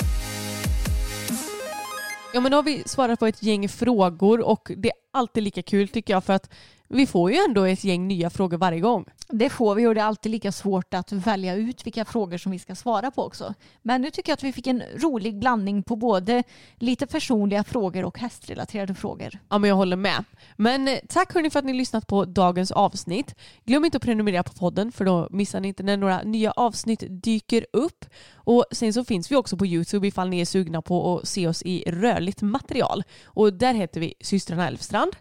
[2.36, 5.62] Ja men då har vi svarat på ett gäng frågor och det är alltid lika
[5.62, 6.50] kul tycker jag för att
[6.88, 9.04] vi får ju ändå ett gäng nya frågor varje gång.
[9.28, 12.52] Det får vi och det är alltid lika svårt att välja ut vilka frågor som
[12.52, 13.54] vi ska svara på också.
[13.82, 16.42] Men nu tycker jag att vi fick en rolig blandning på både
[16.76, 19.38] lite personliga frågor och hästrelaterade frågor.
[19.48, 20.24] Ja men jag håller med.
[20.56, 23.34] Men eh, tack hörni för att ni lyssnat på dagens avsnitt.
[23.64, 27.04] Glöm inte att prenumerera på podden för då missar ni inte när några nya avsnitt
[27.08, 28.04] dyker upp.
[28.34, 31.48] Och sen så finns vi också på Youtube ifall ni är sugna på att se
[31.48, 33.02] oss i rörligt material.
[33.24, 35.16] Och där heter vi systrarna Elfstrand.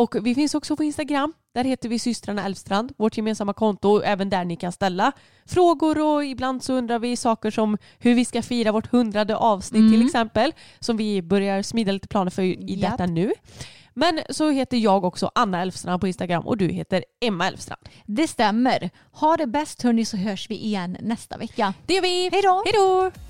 [0.00, 1.32] Och vi finns också på Instagram.
[1.54, 4.00] Där heter vi systrarna Elfstrand, vårt gemensamma konto.
[4.00, 5.12] Även där ni kan ställa
[5.46, 9.92] frågor och ibland så undrar vi saker som hur vi ska fira vårt hundrade avsnitt
[9.92, 10.52] till exempel.
[10.78, 12.90] Som vi börjar smida lite planer för i Japp.
[12.90, 13.32] detta nu.
[13.94, 17.80] Men så heter jag också Anna Elfstrand på Instagram och du heter Emma Elfstrand.
[18.06, 18.90] Det stämmer.
[19.12, 21.74] Ha det bäst hörni så hörs vi igen nästa vecka.
[21.86, 22.30] Det gör vi!
[22.32, 22.62] Hej då!
[22.64, 23.29] Hej då!